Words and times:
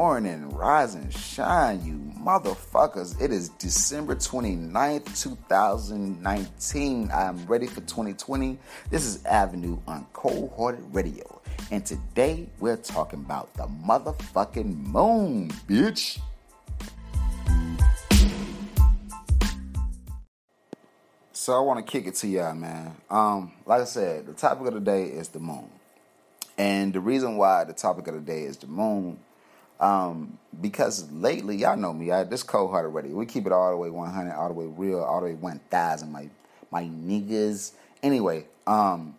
morning, 0.00 0.48
rise 0.48 0.94
and 0.94 1.12
shine, 1.12 1.84
you 1.84 1.98
motherfuckers. 2.18 3.20
It 3.20 3.30
is 3.30 3.50
December 3.50 4.14
29th, 4.14 5.22
2019. 5.22 7.10
I'm 7.12 7.44
ready 7.44 7.66
for 7.66 7.82
2020. 7.82 8.58
This 8.88 9.04
is 9.04 9.22
Avenue 9.26 9.78
on 9.86 10.06
Cold 10.14 10.54
Hearted 10.56 10.86
Radio. 10.94 11.42
And 11.70 11.84
today 11.84 12.48
we're 12.60 12.78
talking 12.78 13.18
about 13.18 13.52
the 13.52 13.64
motherfucking 13.64 14.74
moon, 14.74 15.50
bitch. 15.68 16.18
So 21.34 21.52
I 21.52 21.60
want 21.60 21.86
to 21.86 21.92
kick 21.92 22.06
it 22.06 22.14
to 22.14 22.26
y'all, 22.26 22.54
man. 22.54 22.96
Um, 23.10 23.52
like 23.66 23.82
I 23.82 23.84
said, 23.84 24.24
the 24.24 24.32
topic 24.32 24.66
of 24.66 24.72
the 24.72 24.80
day 24.80 25.08
is 25.08 25.28
the 25.28 25.40
moon. 25.40 25.68
And 26.56 26.94
the 26.94 27.00
reason 27.00 27.36
why 27.36 27.64
the 27.64 27.74
topic 27.74 28.08
of 28.08 28.14
the 28.14 28.20
day 28.20 28.44
is 28.44 28.56
the 28.56 28.66
moon, 28.66 29.18
um, 29.80 30.38
because 30.60 31.10
lately, 31.10 31.56
y'all 31.56 31.76
know 31.76 31.92
me, 31.92 32.10
I 32.10 32.24
this 32.24 32.42
cold 32.42 32.70
heart 32.70 32.84
already. 32.84 33.08
We 33.08 33.26
keep 33.26 33.46
it 33.46 33.52
all 33.52 33.70
the 33.70 33.76
way 33.76 33.90
100, 33.90 34.32
all 34.34 34.48
the 34.48 34.54
way 34.54 34.66
real, 34.66 35.00
all 35.00 35.20
the 35.20 35.26
way 35.26 35.34
1,000, 35.34 36.12
my, 36.12 36.28
my 36.70 36.84
niggas. 36.84 37.72
Anyway, 38.02 38.44
um, 38.66 39.14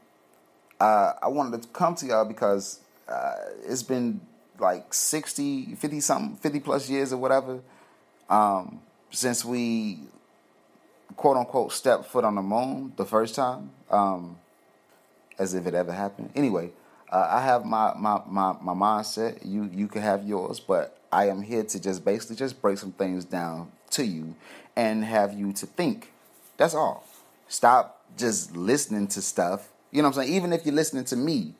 uh, 0.79 1.13
I 1.21 1.27
wanted 1.27 1.61
to 1.61 1.67
come 1.69 1.95
to 1.95 2.05
y'all 2.05 2.25
because 2.25 2.79
uh, 3.07 3.35
it's 3.67 3.83
been 3.83 4.21
like 4.59 4.93
60, 4.93 5.75
50 5.75 5.99
something, 5.99 6.37
50 6.37 6.59
plus 6.59 6.89
years 6.89 7.11
or 7.11 7.17
whatever 7.17 7.61
um, 8.31 8.81
since 9.11 9.43
we 9.45 9.99
quote 11.17 11.37
unquote 11.37 11.71
stepped 11.73 12.05
foot 12.05 12.23
on 12.23 12.35
the 12.35 12.41
moon 12.41 12.93
the 12.95 13.05
first 13.05 13.35
time, 13.35 13.69
um, 13.91 14.37
as 15.37 15.53
if 15.53 15.67
it 15.67 15.75
ever 15.75 15.91
happened. 15.91 16.31
Anyway, 16.33 16.71
uh, 17.11 17.27
I 17.29 17.41
have 17.41 17.65
my, 17.65 17.93
my, 17.97 18.21
my, 18.27 18.55
my 18.61 18.73
mindset. 18.73 19.39
You 19.45 19.69
you 19.73 19.87
can 19.87 20.01
have 20.01 20.27
yours, 20.27 20.59
but 20.59 20.97
I 21.11 21.27
am 21.27 21.41
here 21.41 21.63
to 21.63 21.79
just 21.79 22.05
basically 22.05 22.37
just 22.37 22.61
break 22.61 22.77
some 22.77 22.93
things 22.93 23.25
down 23.25 23.71
to 23.91 24.05
you 24.05 24.35
and 24.75 25.03
have 25.03 25.33
you 25.33 25.51
to 25.53 25.65
think. 25.65 26.11
That's 26.57 26.73
all. 26.73 27.05
Stop 27.47 28.01
just 28.17 28.55
listening 28.55 29.07
to 29.07 29.21
stuff. 29.21 29.69
You 29.91 30.01
know 30.01 30.07
what 30.07 30.17
I'm 30.17 30.23
saying? 30.23 30.35
Even 30.35 30.53
if 30.53 30.65
you're 30.65 30.75
listening 30.75 31.03
to 31.05 31.17
me, 31.17 31.53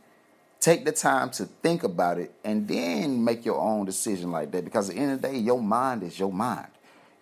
take 0.62 0.86
the 0.86 0.92
time 0.94 1.32
to 1.32 1.46
think 1.46 1.84
about 1.84 2.18
it 2.18 2.34
and 2.46 2.68
then 2.68 3.24
make 3.24 3.46
your 3.46 3.60
own 3.60 3.86
decision 3.86 4.32
like 4.32 4.52
that. 4.52 4.64
Because 4.64 4.90
at 4.90 4.96
the 4.96 5.02
end 5.02 5.12
of 5.12 5.22
the 5.22 5.28
day, 5.28 5.38
your 5.38 5.62
mind 5.62 6.04
is 6.04 6.18
your 6.18 6.32
mind. 6.32 6.68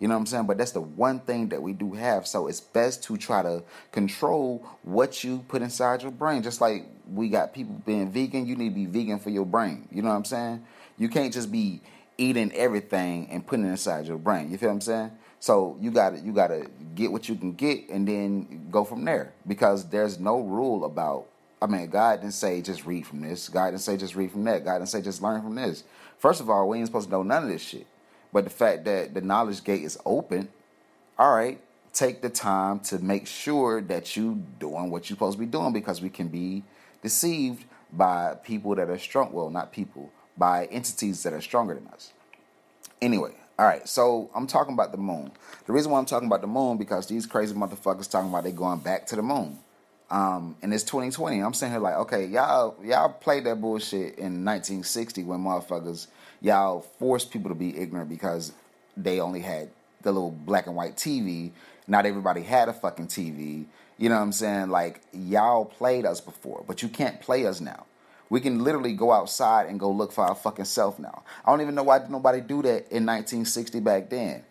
You 0.00 0.08
know 0.08 0.14
what 0.14 0.20
I'm 0.20 0.26
saying? 0.26 0.46
But 0.46 0.58
that's 0.58 0.72
the 0.72 0.80
one 0.80 1.20
thing 1.20 1.50
that 1.50 1.62
we 1.62 1.74
do 1.74 1.92
have. 1.92 2.26
So 2.26 2.48
it's 2.48 2.60
best 2.60 3.04
to 3.04 3.18
try 3.18 3.42
to 3.42 3.62
control 3.92 4.66
what 4.82 5.22
you 5.22 5.44
put 5.46 5.62
inside 5.62 6.02
your 6.02 6.10
brain. 6.10 6.42
Just 6.42 6.60
like 6.60 6.86
we 7.12 7.28
got 7.28 7.52
people 7.52 7.74
being 7.84 8.10
vegan, 8.10 8.46
you 8.46 8.56
need 8.56 8.70
to 8.70 8.74
be 8.74 8.86
vegan 8.86 9.18
for 9.18 9.30
your 9.30 9.44
brain. 9.44 9.86
You 9.92 10.02
know 10.02 10.08
what 10.08 10.16
I'm 10.16 10.24
saying? 10.24 10.64
You 10.96 11.10
can't 11.10 11.32
just 11.32 11.52
be 11.52 11.82
eating 12.16 12.50
everything 12.52 13.28
and 13.30 13.46
putting 13.46 13.66
it 13.66 13.68
inside 13.68 14.06
your 14.06 14.18
brain. 14.18 14.50
You 14.50 14.56
feel 14.56 14.70
what 14.70 14.76
I'm 14.76 14.80
saying? 14.80 15.10
So 15.38 15.76
you 15.80 15.90
got 15.90 16.10
to 16.10 16.20
you 16.20 16.32
got 16.32 16.48
to 16.48 16.66
get 16.94 17.12
what 17.12 17.28
you 17.28 17.34
can 17.34 17.52
get 17.52 17.88
and 17.90 18.08
then 18.08 18.68
go 18.70 18.84
from 18.84 19.04
there 19.04 19.32
because 19.46 19.88
there's 19.88 20.18
no 20.18 20.40
rule 20.40 20.84
about 20.84 21.26
I 21.62 21.66
mean, 21.66 21.90
God 21.90 22.22
didn't 22.22 22.32
say 22.32 22.62
just 22.62 22.86
read 22.86 23.06
from 23.06 23.20
this. 23.20 23.50
God 23.50 23.66
didn't 23.72 23.82
say 23.82 23.98
just 23.98 24.14
read 24.14 24.32
from 24.32 24.44
that. 24.44 24.64
God 24.64 24.78
didn't 24.78 24.88
say 24.88 25.02
just 25.02 25.20
learn 25.20 25.42
from 25.42 25.56
this. 25.56 25.84
First 26.18 26.40
of 26.40 26.48
all, 26.48 26.68
we 26.68 26.78
ain't 26.78 26.86
supposed 26.86 27.08
to 27.08 27.12
know 27.12 27.22
none 27.22 27.42
of 27.42 27.50
this 27.50 27.62
shit. 27.62 27.86
But 28.32 28.44
the 28.44 28.50
fact 28.50 28.84
that 28.84 29.14
the 29.14 29.20
knowledge 29.20 29.64
gate 29.64 29.82
is 29.82 29.98
open, 30.04 30.48
all 31.18 31.34
right, 31.34 31.60
take 31.92 32.22
the 32.22 32.30
time 32.30 32.80
to 32.80 32.98
make 32.98 33.26
sure 33.26 33.80
that 33.82 34.16
you 34.16 34.42
doing 34.58 34.90
what 34.90 35.08
you're 35.08 35.16
supposed 35.16 35.36
to 35.36 35.40
be 35.40 35.46
doing 35.46 35.72
because 35.72 36.00
we 36.00 36.08
can 36.08 36.28
be 36.28 36.62
deceived 37.02 37.64
by 37.92 38.36
people 38.44 38.74
that 38.76 38.88
are 38.88 38.98
strong. 38.98 39.32
Well, 39.32 39.50
not 39.50 39.72
people, 39.72 40.10
by 40.36 40.66
entities 40.66 41.22
that 41.24 41.32
are 41.32 41.40
stronger 41.40 41.74
than 41.74 41.86
us. 41.88 42.12
Anyway, 43.02 43.32
all 43.58 43.66
right, 43.66 43.86
so 43.88 44.30
I'm 44.34 44.46
talking 44.46 44.74
about 44.74 44.92
the 44.92 44.98
moon. 44.98 45.32
The 45.66 45.72
reason 45.72 45.90
why 45.90 45.98
I'm 45.98 46.06
talking 46.06 46.28
about 46.28 46.40
the 46.40 46.46
moon 46.46 46.78
because 46.78 47.06
these 47.06 47.26
crazy 47.26 47.54
motherfuckers 47.54 48.10
talking 48.10 48.30
about 48.30 48.44
they 48.44 48.52
going 48.52 48.78
back 48.78 49.06
to 49.08 49.16
the 49.16 49.22
moon. 49.22 49.58
Um, 50.10 50.56
and 50.62 50.74
it's 50.74 50.82
2020. 50.84 51.40
I'm 51.40 51.54
sitting 51.54 51.72
here 51.72 51.80
like, 51.80 51.94
okay, 51.96 52.26
y'all 52.26 52.74
y'all 52.82 53.10
played 53.10 53.44
that 53.44 53.60
bullshit 53.60 54.18
in 54.18 54.44
1960 54.44 55.22
when 55.24 55.40
motherfuckers 55.40 56.08
y'all 56.40 56.80
forced 56.80 57.30
people 57.30 57.50
to 57.50 57.54
be 57.54 57.76
ignorant 57.78 58.08
because 58.08 58.52
they 58.96 59.20
only 59.20 59.40
had 59.40 59.70
the 60.02 60.12
little 60.12 60.30
black 60.30 60.66
and 60.66 60.76
white 60.76 60.96
TV. 60.96 61.50
Not 61.86 62.06
everybody 62.06 62.42
had 62.42 62.68
a 62.68 62.72
fucking 62.72 63.08
TV. 63.08 63.66
You 63.98 64.08
know 64.08 64.16
what 64.16 64.22
I'm 64.22 64.32
saying? 64.32 64.70
Like 64.70 65.02
y'all 65.12 65.64
played 65.64 66.06
us 66.06 66.20
before, 66.20 66.64
but 66.66 66.82
you 66.82 66.88
can't 66.88 67.20
play 67.20 67.46
us 67.46 67.60
now. 67.60 67.86
We 68.30 68.40
can 68.40 68.62
literally 68.62 68.92
go 68.92 69.12
outside 69.12 69.66
and 69.66 69.78
go 69.78 69.90
look 69.90 70.12
for 70.12 70.24
our 70.24 70.36
fucking 70.36 70.64
self 70.64 70.98
now. 70.98 71.24
I 71.44 71.50
don't 71.50 71.60
even 71.60 71.74
know 71.74 71.82
why 71.82 72.00
nobody 72.08 72.40
do 72.40 72.62
that 72.62 72.88
in 72.90 73.04
1960 73.04 73.80
back 73.80 74.08
then. 74.08 74.44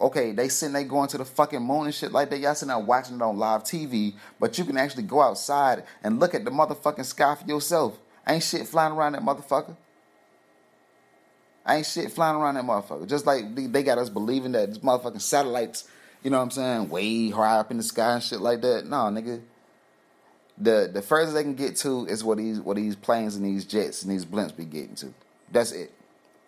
Okay, 0.00 0.32
they 0.32 0.48
sitting 0.48 0.72
there 0.72 0.84
going 0.84 1.08
to 1.08 1.18
the 1.18 1.26
fucking 1.26 1.62
moon 1.62 1.84
and 1.84 1.94
shit 1.94 2.12
like 2.12 2.30
that. 2.30 2.40
Y'all 2.40 2.54
sitting 2.54 2.68
there 2.68 2.78
watching 2.78 3.16
it 3.16 3.22
on 3.22 3.36
live 3.36 3.62
TV, 3.62 4.14
but 4.38 4.56
you 4.56 4.64
can 4.64 4.78
actually 4.78 5.02
go 5.02 5.20
outside 5.20 5.84
and 6.02 6.18
look 6.18 6.34
at 6.34 6.46
the 6.46 6.50
motherfucking 6.50 7.04
sky 7.04 7.34
for 7.34 7.46
yourself. 7.46 7.98
Ain't 8.26 8.42
shit 8.42 8.66
flying 8.66 8.94
around 8.94 9.12
that 9.12 9.22
motherfucker. 9.22 9.76
Ain't 11.68 11.86
shit 11.86 12.10
flying 12.10 12.36
around 12.36 12.54
that 12.54 12.64
motherfucker. 12.64 13.06
Just 13.08 13.26
like 13.26 13.54
they 13.54 13.82
got 13.82 13.98
us 13.98 14.08
believing 14.08 14.52
that 14.52 14.68
these 14.68 14.78
motherfucking 14.78 15.20
satellites, 15.20 15.88
you 16.22 16.30
know 16.30 16.38
what 16.38 16.44
I'm 16.44 16.50
saying, 16.50 16.88
way 16.88 17.30
high 17.30 17.58
up 17.58 17.70
in 17.70 17.76
the 17.76 17.82
sky 17.82 18.14
and 18.14 18.22
shit 18.22 18.40
like 18.40 18.62
that. 18.62 18.86
No, 18.86 18.96
nigga. 18.96 19.42
The 20.56 20.90
the 20.92 21.02
furthest 21.02 21.34
they 21.34 21.42
can 21.42 21.54
get 21.54 21.76
to 21.76 22.06
is 22.06 22.24
what 22.24 22.38
these 22.38 22.60
what 22.60 22.76
these 22.76 22.96
planes 22.96 23.36
and 23.36 23.44
these 23.44 23.64
jets 23.64 24.02
and 24.02 24.12
these 24.12 24.24
blimps 24.24 24.56
be 24.56 24.64
getting 24.64 24.94
to. 24.96 25.12
That's 25.52 25.72
it. 25.72 25.92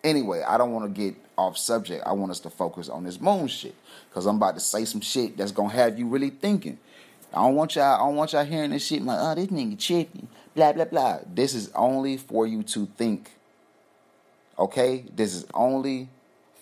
Anyway, 0.03 0.41
I 0.41 0.57
don't 0.57 0.73
want 0.73 0.93
to 0.93 1.01
get 1.01 1.15
off 1.37 1.57
subject. 1.57 2.03
I 2.05 2.11
want 2.13 2.31
us 2.31 2.39
to 2.41 2.49
focus 2.49 2.89
on 2.89 3.03
this 3.03 3.21
moon 3.21 3.47
shit 3.47 3.75
because 4.09 4.25
I'm 4.25 4.35
about 4.35 4.55
to 4.55 4.59
say 4.59 4.85
some 4.85 5.01
shit 5.01 5.37
that's 5.37 5.51
gonna 5.51 5.69
have 5.69 5.97
you 5.97 6.07
really 6.07 6.29
thinking. 6.29 6.77
I 7.33 7.37
don't 7.37 7.55
want 7.55 7.75
y'all. 7.75 7.95
I 7.95 7.99
don't 7.99 8.15
want 8.15 8.33
y'all 8.33 8.45
hearing 8.45 8.71
this 8.71 8.85
shit 8.85 9.01
like, 9.03 9.17
oh, 9.19 9.35
this 9.35 9.47
nigga 9.47 9.79
tripping, 9.79 10.27
blah 10.55 10.73
blah 10.73 10.85
blah. 10.85 11.19
This 11.31 11.53
is 11.53 11.71
only 11.73 12.17
for 12.17 12.45
you 12.45 12.63
to 12.63 12.87
think 12.97 13.31
Okay? 14.57 15.05
This 15.13 15.35
is 15.35 15.45
only 15.53 16.09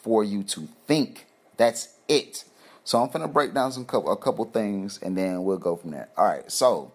for 0.02 0.24
you 0.24 0.44
to 0.44 0.68
think. 0.88 1.26
That's 1.58 1.96
it. 2.08 2.46
So 2.84 3.02
I'm 3.02 3.10
gonna 3.10 3.28
break 3.28 3.54
down 3.54 3.72
some 3.72 3.86
couple, 3.86 4.12
a 4.12 4.18
couple 4.18 4.46
things 4.46 5.00
and 5.02 5.18
then 5.18 5.44
we'll 5.44 5.58
go 5.58 5.76
from 5.76 5.92
there. 5.92 6.10
All 6.18 6.26
right. 6.26 6.52
So 6.52 6.92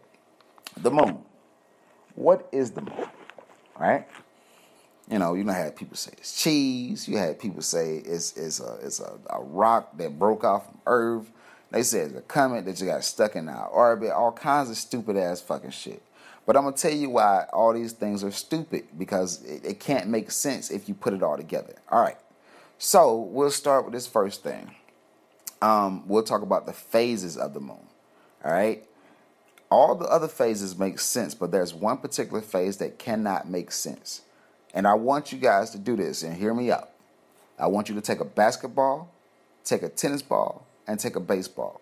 the 0.77 0.91
moon. 0.91 1.19
What 2.15 2.49
is 2.51 2.73
the 2.73 2.81
moon? 2.81 2.95
All 3.77 3.83
right. 3.83 4.07
You 5.09 5.19
know, 5.21 5.35
you 5.35 5.45
know, 5.45 5.53
had 5.53 5.77
people 5.77 5.97
say 5.97 6.13
it's 6.19 6.43
cheese. 6.43 7.07
You 7.07 7.17
had 7.17 7.39
people 7.39 7.63
say 7.63 7.99
it's 7.99 8.37
it's 8.37 8.61
a 8.61 8.79
it's 8.83 9.01
a, 9.01 9.13
a 9.31 9.41
rock 9.41 9.97
that 9.99 10.19
broke 10.19 10.43
off 10.43 10.67
from 10.67 10.81
Earth. 10.87 11.31
They 11.71 11.83
said 11.83 12.11
it's 12.11 12.19
a 12.19 12.23
comet 12.23 12.65
that 12.65 12.81
you 12.81 12.87
got 12.87 13.05
stuck 13.05 13.37
in 13.37 13.49
our 13.49 13.69
orbit. 13.69 14.11
All 14.11 14.33
kinds 14.33 14.71
of 14.71 14.77
stupid 14.77 15.17
ass 15.17 15.41
fucking 15.41 15.71
shit. 15.71 16.03
But 16.47 16.57
I'm 16.57 16.63
gonna 16.63 16.77
tell 16.77 16.93
you 16.93 17.11
why 17.11 17.47
all 17.53 17.75
these 17.75 17.93
things 17.93 18.23
are 18.23 18.31
stupid 18.31 18.87
because 18.97 19.43
it, 19.43 19.65
it 19.65 19.81
can't 19.81 20.09
make 20.09 20.31
sense 20.31 20.71
if 20.71 20.89
you 20.89 20.95
put 20.95 21.13
it 21.13 21.23
all 21.23 21.37
together. 21.37 21.75
All 21.91 22.01
right. 22.01 22.17
So 22.79 23.17
we'll 23.17 23.51
start 23.51 23.85
with 23.85 23.93
this 23.93 24.07
first 24.07 24.43
thing. 24.43 24.75
Um, 25.61 26.07
we'll 26.07 26.23
talk 26.23 26.43
about 26.43 26.67
the 26.67 26.73
phases 26.73 27.37
of 27.37 27.53
the 27.53 27.61
moon. 27.61 27.87
All 28.45 28.53
right. 28.53 28.87
All 29.71 29.97
the 29.97 30.07
other 30.07 30.29
phases 30.29 30.79
make 30.79 31.01
sense, 31.01 31.35
but 31.35 31.51
there's 31.51 31.75
one 31.75 31.99
particular 31.99 32.41
phase 32.41 32.77
that 32.77 32.99
cannot 32.99 33.49
make 33.49 33.73
sense. 33.73 34.23
And 34.73 34.87
I 34.87 34.95
want 34.95 35.33
you 35.33 35.39
guys 35.39 35.71
to 35.71 35.79
do 35.79 35.97
this 35.97 36.23
and 36.23 36.37
hear 36.37 36.55
me 36.55 36.71
out. 36.71 36.91
I 37.59 37.67
want 37.67 37.89
you 37.89 37.95
to 37.97 38.01
take 38.01 38.21
a 38.21 38.25
basketball, 38.25 39.11
take 39.65 39.83
a 39.83 39.89
tennis 39.89 40.23
ball, 40.23 40.67
and 40.87 41.01
take 41.01 41.17
a 41.17 41.21
baseball. 41.21 41.81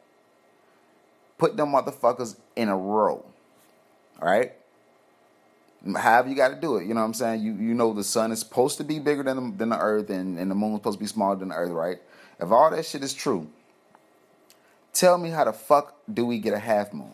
Put 1.37 1.57
them 1.57 1.73
motherfuckers 1.73 2.37
in 2.57 2.69
a 2.69 2.77
row. 2.77 3.27
All 4.21 4.29
right. 4.29 4.53
However 5.97 6.29
you 6.31 6.35
got 6.35 6.49
to 6.49 6.61
do 6.61 6.77
it, 6.77 6.87
you 6.87 6.95
know 6.95 7.01
what 7.01 7.07
I'm 7.07 7.15
saying. 7.15 7.43
You 7.43 7.53
you 7.55 7.75
know 7.75 7.93
the 7.93 8.05
sun 8.05 8.33
is 8.33 8.41
supposed 8.41 8.79
to 8.79 8.85
be 8.85 8.99
bigger 8.99 9.23
than 9.23 9.37
the, 9.37 9.59
than 9.59 9.69
the 9.69 9.79
Earth, 9.79 10.09
and, 10.09 10.39
and 10.39 10.51
the 10.51 10.55
moon 10.55 10.73
is 10.73 10.79
supposed 10.79 10.99
to 10.99 11.05
be 11.05 11.09
smaller 11.09 11.37
than 11.37 11.49
the 11.49 11.55
Earth, 11.55 11.71
right? 11.71 11.99
If 12.41 12.51
all 12.51 12.71
that 12.71 12.87
shit 12.87 13.03
is 13.03 13.13
true, 13.13 13.49
tell 14.93 15.19
me 15.19 15.31
how 15.31 15.45
the 15.45 15.53
fuck 15.53 15.97
do 16.13 16.25
we 16.25 16.39
get 16.39 16.55
a 16.55 16.59
half 16.59 16.93
moon? 16.93 17.13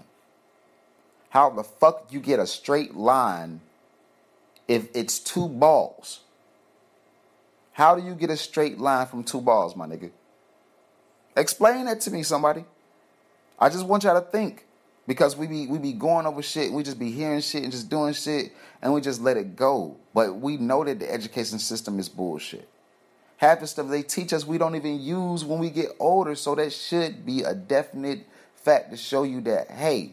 How 1.30 1.50
the 1.50 1.64
fuck 1.64 2.08
you 2.10 2.20
get 2.20 2.38
a 2.38 2.46
straight 2.46 2.94
line 2.94 3.60
if 4.68 4.88
it's 4.94 5.18
two 5.18 5.48
balls? 5.48 6.20
How 7.72 7.94
do 7.94 8.04
you 8.04 8.14
get 8.14 8.30
a 8.30 8.36
straight 8.36 8.78
line 8.78 9.06
from 9.06 9.24
two 9.24 9.40
balls, 9.40 9.74
my 9.74 9.86
nigga? 9.86 10.10
Explain 11.36 11.86
that 11.86 12.00
to 12.02 12.10
me, 12.10 12.22
somebody. 12.22 12.64
I 13.58 13.68
just 13.68 13.86
want 13.86 14.04
y'all 14.04 14.20
to 14.20 14.26
think 14.26 14.66
because 15.06 15.36
we 15.36 15.46
be 15.46 15.66
we 15.66 15.78
be 15.78 15.92
going 15.92 16.26
over 16.26 16.42
shit, 16.42 16.72
we 16.72 16.82
just 16.82 16.98
be 16.98 17.10
hearing 17.10 17.40
shit 17.40 17.62
and 17.62 17.72
just 17.72 17.88
doing 17.88 18.12
shit, 18.12 18.52
and 18.82 18.92
we 18.92 19.00
just 19.00 19.20
let 19.20 19.36
it 19.36 19.56
go. 19.56 19.96
But 20.14 20.36
we 20.36 20.56
know 20.56 20.84
that 20.84 21.00
the 21.00 21.12
education 21.12 21.58
system 21.58 21.98
is 21.98 22.08
bullshit. 22.08 22.68
Half 23.38 23.60
the 23.60 23.66
stuff 23.66 23.88
they 23.88 24.02
teach 24.02 24.32
us 24.32 24.44
we 24.44 24.58
don't 24.58 24.76
even 24.76 25.00
use 25.00 25.44
when 25.44 25.58
we 25.58 25.70
get 25.70 25.90
older, 25.98 26.34
so 26.34 26.54
that 26.54 26.72
should 26.72 27.24
be 27.24 27.42
a 27.42 27.54
definite 27.54 28.26
fact 28.54 28.90
to 28.90 28.96
show 28.96 29.22
you 29.22 29.40
that 29.42 29.70
hey, 29.70 30.12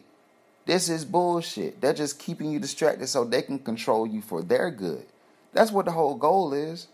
this 0.65 0.89
is 0.89 1.05
bullshit. 1.05 1.79
They're 1.81 1.93
just 1.93 2.19
keeping 2.19 2.51
you 2.51 2.59
distracted 2.59 3.07
so 3.07 3.23
they 3.23 3.41
can 3.41 3.59
control 3.59 4.07
you 4.07 4.21
for 4.21 4.41
their 4.41 4.71
good. 4.71 5.05
That's 5.53 5.71
what 5.71 5.85
the 5.85 5.91
whole 5.91 6.15
goal 6.15 6.53
is. 6.53 6.87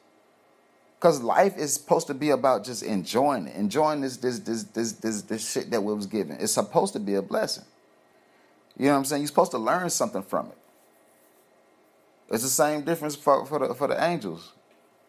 Cause 0.99 1.21
life 1.21 1.57
is 1.57 1.73
supposed 1.73 2.07
to 2.07 2.13
be 2.13 2.29
about 2.29 2.63
just 2.63 2.81
enjoying 2.81 3.47
it, 3.47 3.55
enjoying 3.55 4.01
this 4.01 4.17
this 4.17 4.39
this 4.39 4.63
this 4.63 4.93
this 4.93 5.21
this 5.23 5.51
shit 5.51 5.69
that 5.71 5.83
we 5.83 5.93
was 5.93 6.05
given. 6.05 6.37
It's 6.39 6.53
supposed 6.53 6.93
to 6.93 6.99
be 6.99 7.15
a 7.15 7.21
blessing. 7.21 7.65
You 8.77 8.85
know 8.85 8.91
what 8.93 8.97
I'm 8.99 9.05
saying? 9.05 9.21
You're 9.21 9.27
supposed 9.27 9.51
to 9.51 9.57
learn 9.57 9.89
something 9.89 10.23
from 10.23 10.47
it. 10.47 10.57
It's 12.29 12.43
the 12.43 12.49
same 12.49 12.81
difference 12.81 13.15
for, 13.15 13.45
for 13.45 13.59
the 13.59 13.73
for 13.75 13.87
the 13.87 14.03
angels. 14.03 14.53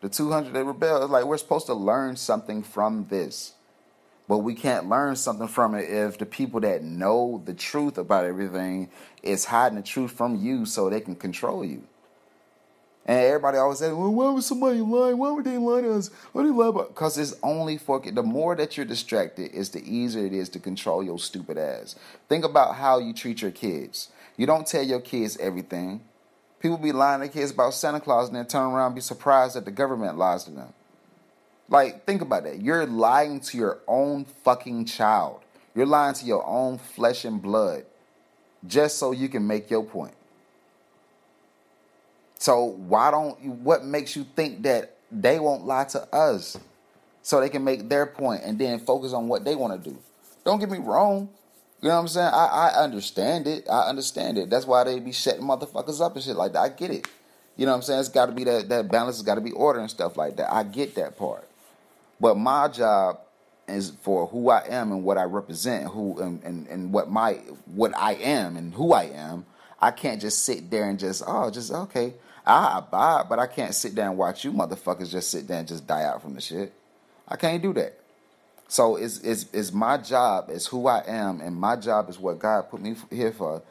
The 0.02 0.08
200 0.08 0.52
they 0.52 0.62
rebel. 0.62 1.02
It's 1.02 1.10
like 1.10 1.24
we're 1.24 1.38
supposed 1.38 1.66
to 1.66 1.74
learn 1.74 2.16
something 2.16 2.62
from 2.62 3.06
this. 3.08 3.54
But 4.28 4.38
we 4.38 4.54
can't 4.54 4.88
learn 4.88 5.16
something 5.16 5.48
from 5.48 5.74
it 5.74 5.88
if 5.90 6.18
the 6.18 6.26
people 6.26 6.60
that 6.60 6.82
know 6.82 7.42
the 7.44 7.54
truth 7.54 7.98
about 7.98 8.24
everything 8.24 8.90
is 9.22 9.46
hiding 9.46 9.76
the 9.76 9.82
truth 9.82 10.12
from 10.12 10.36
you 10.36 10.66
so 10.66 10.88
they 10.88 11.00
can 11.00 11.14
control 11.14 11.64
you. 11.64 11.82
And 13.06 13.20
everybody 13.20 13.58
always 13.58 13.80
says, 13.80 13.92
well, 13.92 14.12
why 14.12 14.30
would 14.30 14.44
somebody 14.44 14.78
lie? 14.78 15.12
Why 15.12 15.30
would 15.30 15.44
they 15.44 15.58
lie 15.58 15.82
to 15.82 15.92
us? 15.92 16.08
Do 16.08 16.42
they 16.42 16.48
lie 16.48 16.68
about? 16.68 16.88
Because 16.88 17.18
it's 17.18 17.34
only 17.42 17.76
fucking, 17.76 18.14
the 18.14 18.22
more 18.22 18.56
that 18.56 18.76
you're 18.76 18.86
distracted, 18.86 19.50
it's 19.52 19.68
the 19.68 19.82
easier 19.84 20.24
it 20.24 20.32
is 20.32 20.48
to 20.50 20.58
control 20.58 21.02
your 21.02 21.18
stupid 21.18 21.58
ass. 21.58 21.96
Think 22.30 22.46
about 22.46 22.76
how 22.76 22.98
you 22.98 23.12
treat 23.12 23.42
your 23.42 23.50
kids. 23.50 24.08
You 24.38 24.46
don't 24.46 24.66
tell 24.66 24.82
your 24.82 25.00
kids 25.00 25.36
everything. 25.36 26.00
People 26.60 26.78
be 26.78 26.92
lying 26.92 27.20
to 27.20 27.28
kids 27.28 27.50
about 27.50 27.74
Santa 27.74 28.00
Claus 28.00 28.28
and 28.28 28.36
then 28.36 28.46
turn 28.46 28.72
around 28.72 28.86
and 28.86 28.94
be 28.94 29.02
surprised 29.02 29.54
that 29.54 29.66
the 29.66 29.70
government 29.70 30.16
lies 30.16 30.44
to 30.44 30.50
them. 30.50 30.72
Like, 31.68 32.06
think 32.06 32.22
about 32.22 32.44
that. 32.44 32.62
You're 32.62 32.86
lying 32.86 33.40
to 33.40 33.58
your 33.58 33.80
own 33.86 34.24
fucking 34.24 34.86
child. 34.86 35.40
You're 35.74 35.84
lying 35.84 36.14
to 36.14 36.24
your 36.24 36.46
own 36.46 36.78
flesh 36.78 37.26
and 37.26 37.42
blood 37.42 37.84
just 38.66 38.96
so 38.96 39.12
you 39.12 39.28
can 39.28 39.46
make 39.46 39.70
your 39.70 39.84
point. 39.84 40.14
So 42.44 42.64
why 42.66 43.10
don't 43.10 43.42
you, 43.42 43.52
what 43.52 43.86
makes 43.86 44.14
you 44.14 44.26
think 44.36 44.64
that 44.64 44.98
they 45.10 45.40
won't 45.40 45.64
lie 45.64 45.84
to 45.84 46.02
us 46.14 46.58
so 47.22 47.40
they 47.40 47.48
can 47.48 47.64
make 47.64 47.88
their 47.88 48.04
point 48.04 48.42
and 48.44 48.58
then 48.58 48.80
focus 48.80 49.14
on 49.14 49.28
what 49.28 49.46
they 49.46 49.54
want 49.54 49.82
to 49.82 49.90
do? 49.90 49.96
Don't 50.44 50.60
get 50.60 50.70
me 50.70 50.76
wrong. 50.76 51.30
You 51.80 51.88
know 51.88 51.94
what 51.94 52.02
I'm 52.02 52.08
saying? 52.08 52.28
I, 52.34 52.46
I 52.74 52.84
understand 52.84 53.46
it. 53.46 53.66
I 53.66 53.88
understand 53.88 54.36
it. 54.36 54.50
That's 54.50 54.66
why 54.66 54.84
they 54.84 55.00
be 55.00 55.10
shutting 55.10 55.40
motherfuckers 55.40 56.04
up 56.04 56.16
and 56.16 56.22
shit 56.22 56.36
like 56.36 56.52
that. 56.52 56.58
I 56.58 56.68
get 56.68 56.90
it. 56.90 57.08
You 57.56 57.64
know 57.64 57.72
what 57.72 57.76
I'm 57.76 57.82
saying? 57.82 58.00
It's 58.00 58.10
got 58.10 58.26
to 58.26 58.32
be 58.32 58.44
that 58.44 58.68
that 58.68 58.90
balance. 58.90 59.16
has 59.16 59.24
got 59.24 59.36
to 59.36 59.40
be 59.40 59.52
order 59.52 59.80
and 59.80 59.88
stuff 59.88 60.18
like 60.18 60.36
that. 60.36 60.52
I 60.52 60.64
get 60.64 60.96
that 60.96 61.16
part. 61.16 61.48
But 62.20 62.36
my 62.36 62.68
job 62.68 63.20
is 63.68 63.92
for 64.02 64.26
who 64.26 64.50
I 64.50 64.66
am 64.68 64.92
and 64.92 65.02
what 65.02 65.16
I 65.16 65.22
represent, 65.22 65.86
who 65.86 66.20
and, 66.20 66.42
and, 66.42 66.66
and 66.66 66.92
what 66.92 67.10
my 67.10 67.40
what 67.74 67.96
I 67.96 68.16
am 68.16 68.58
and 68.58 68.74
who 68.74 68.92
I 68.92 69.04
am. 69.04 69.46
I 69.80 69.92
can't 69.92 70.20
just 70.20 70.44
sit 70.44 70.70
there 70.70 70.90
and 70.90 70.98
just 70.98 71.22
oh 71.26 71.50
just 71.50 71.72
okay. 71.72 72.12
I 72.46 72.78
abide, 72.78 73.28
but 73.28 73.38
I 73.38 73.46
can't 73.46 73.74
sit 73.74 73.94
there 73.94 74.08
and 74.08 74.18
watch 74.18 74.44
you 74.44 74.52
motherfuckers 74.52 75.10
just 75.10 75.30
sit 75.30 75.48
there 75.48 75.58
and 75.58 75.68
just 75.68 75.86
die 75.86 76.04
out 76.04 76.22
from 76.22 76.34
the 76.34 76.40
shit. 76.40 76.72
I 77.26 77.36
can't 77.36 77.62
do 77.62 77.72
that. 77.74 77.98
So 78.68 78.96
it's 78.96 79.18
it's 79.18 79.46
it's 79.52 79.72
my 79.72 79.98
job, 79.98 80.46
it's 80.48 80.66
who 80.66 80.86
I 80.86 81.02
am, 81.06 81.40
and 81.40 81.56
my 81.56 81.76
job 81.76 82.08
is 82.08 82.18
what 82.18 82.38
God 82.38 82.70
put 82.70 82.80
me 82.80 82.96
here 83.10 83.32
for, 83.32 83.62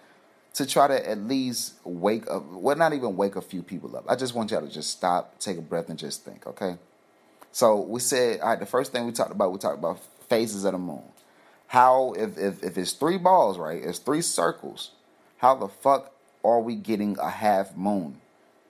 to 0.54 0.66
try 0.66 0.88
to 0.88 1.10
at 1.10 1.18
least 1.20 1.74
wake 1.84 2.30
up. 2.30 2.46
Well, 2.46 2.76
not 2.76 2.94
even 2.94 3.16
wake 3.16 3.36
a 3.36 3.42
few 3.42 3.64
people 3.64 3.96
up. 3.98 4.06
I 4.08 4.16
just 4.16 4.34
want 4.34 4.52
y'all 4.52 4.62
to 4.62 4.72
just 4.72 4.92
stop, 4.92 5.40
take 5.40 5.58
a 5.58 5.62
breath, 5.62 5.90
and 5.90 5.98
just 5.98 6.24
think. 6.24 6.46
Okay. 6.48 6.78
So 7.52 7.82
we 7.82 8.00
said, 8.00 8.40
all 8.40 8.50
right. 8.50 8.60
The 8.60 8.66
first 8.66 8.92
thing 8.92 9.06
we 9.06 9.12
talked 9.12 9.32
about, 9.32 9.52
we 9.52 9.60
talked 9.60 9.78
about 9.78 10.00
phases 10.30 10.64
of 10.64 10.72
the 10.72 10.78
moon. 10.80 11.04
How 11.68 12.14
if 12.14 12.38
if 12.38 12.64
if 12.64 12.78
it's 12.78 12.94
three 12.94 13.18
balls, 13.18 13.58
right? 13.58 13.82
It's 13.84 14.00
three 14.00 14.22
circles. 14.22 14.92
How 15.38 15.56
the 15.56 15.68
fuck 15.68 16.12
are 16.44 16.62
we 16.62 16.76
getting 16.76 17.18
a 17.20 17.30
half 17.30 17.76
moon? 17.76 18.22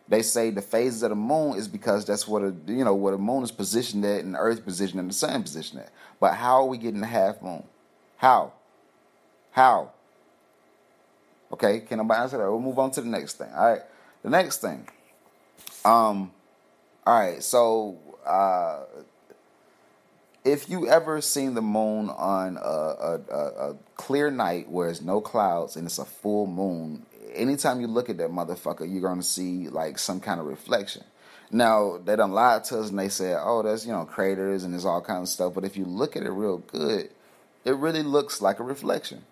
They 0.08 0.22
say 0.22 0.50
the 0.50 0.62
phases 0.62 1.02
of 1.04 1.10
the 1.10 1.16
moon 1.16 1.58
is 1.58 1.68
because 1.68 2.06
that's 2.06 2.28
what 2.28 2.44
a 2.44 2.54
you 2.68 2.84
know 2.84 2.94
what 2.94 3.12
the 3.12 3.18
moon 3.18 3.44
is 3.44 3.52
positioned 3.52 4.04
at 4.06 4.24
and 4.24 4.36
earth 4.38 4.64
positioned 4.66 5.00
and 5.00 5.10
the 5.10 5.14
sun 5.14 5.42
positioned 5.44 5.82
at. 5.82 5.92
But 6.20 6.36
how 6.36 6.56
are 6.62 6.66
we 6.66 6.78
getting 6.78 7.02
the 7.02 7.08
half 7.08 7.42
moon? 7.42 7.64
How? 8.18 8.54
How? 9.52 9.92
Okay, 11.52 11.82
can 11.82 12.00
nobody 12.00 12.22
answer 12.22 12.38
that? 12.38 12.50
We'll 12.50 12.60
move 12.60 12.80
on 12.80 12.92
to 12.92 13.02
the 13.02 13.08
next 13.08 13.38
thing. 13.38 13.50
All 13.56 13.72
right. 13.72 13.82
The 14.24 14.30
next 14.30 14.60
thing. 14.60 14.88
Um, 15.86 16.32
all 17.06 17.20
right, 17.20 17.44
so 17.44 17.98
uh 18.26 18.84
if 20.46 20.70
you 20.70 20.88
ever 20.88 21.22
seen 21.22 21.54
the 21.54 21.62
moon 21.62 22.10
on 22.10 22.58
a, 22.58 22.60
a, 22.60 23.22
a, 23.32 23.70
a 23.72 23.76
clear 23.96 24.30
night 24.30 24.70
where 24.70 24.88
there's 24.88 25.02
no 25.02 25.22
clouds 25.22 25.76
and 25.76 25.86
it's 25.86 26.00
a 26.00 26.06
full 26.06 26.48
moon, 26.48 27.06
anytime 27.35 27.81
you 27.81 27.88
look 27.88 28.09
at 28.09 28.18
that 28.18 28.30
motherfucker, 28.30 28.91
you're 28.91 29.01
gonna 29.01 29.24
see 29.24 29.69
like 29.69 30.00
some 30.00 30.19
kind 30.19 30.39
of 30.39 30.45
reflection. 30.45 31.03
Now 31.51 32.00
they 32.03 32.15
done 32.15 32.31
lied 32.31 32.63
to 32.65 32.80
us 32.80 32.89
and 32.89 32.97
they 32.97 33.09
said, 33.09 33.39
"Oh, 33.41 33.62
there's 33.62 33.85
you 33.85 33.91
know 33.91 34.06
craters 34.06 34.63
and 34.63 34.74
there's 34.74 34.85
all 34.85 35.01
kinds 35.01 35.30
of 35.30 35.33
stuff." 35.33 35.53
But 35.53 35.65
if 35.65 35.77
you 35.77 35.85
look 35.85 36.15
at 36.15 36.24
it 36.24 36.31
real 36.31 36.57
good, 36.57 37.09
it 37.65 37.75
really 37.75 38.03
looks 38.03 38.41
like 38.41 38.59
a 38.59 38.63
reflection. 38.63 39.24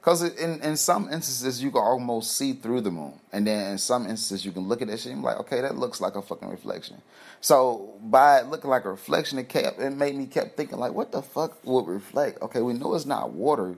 Because 0.00 0.22
in, 0.22 0.62
in 0.62 0.76
some 0.76 1.12
instances 1.12 1.62
you 1.62 1.70
can 1.70 1.82
almost 1.82 2.34
see 2.34 2.54
through 2.54 2.80
the 2.80 2.90
moon, 2.90 3.20
and 3.32 3.46
then 3.46 3.72
in 3.72 3.78
some 3.78 4.02
instances 4.06 4.46
you 4.46 4.52
can 4.52 4.62
look 4.66 4.80
at 4.80 4.88
that 4.88 4.98
shit 4.98 5.12
and 5.12 5.20
be 5.20 5.26
like, 5.26 5.40
okay, 5.40 5.60
that 5.60 5.76
looks 5.76 6.00
like 6.00 6.16
a 6.16 6.22
fucking 6.22 6.48
reflection. 6.48 7.02
So 7.42 7.94
by 8.02 8.40
it 8.40 8.46
looking 8.46 8.70
like 8.70 8.86
a 8.86 8.90
reflection, 8.90 9.38
it 9.38 9.50
kept 9.50 9.78
it 9.78 9.90
made 9.90 10.14
me 10.14 10.24
kept 10.26 10.56
thinking 10.56 10.78
like, 10.78 10.92
what 10.92 11.12
the 11.12 11.20
fuck 11.20 11.62
would 11.66 11.86
reflect? 11.86 12.40
Okay, 12.40 12.62
we 12.62 12.72
know 12.72 12.94
it's 12.94 13.04
not 13.04 13.32
water, 13.32 13.74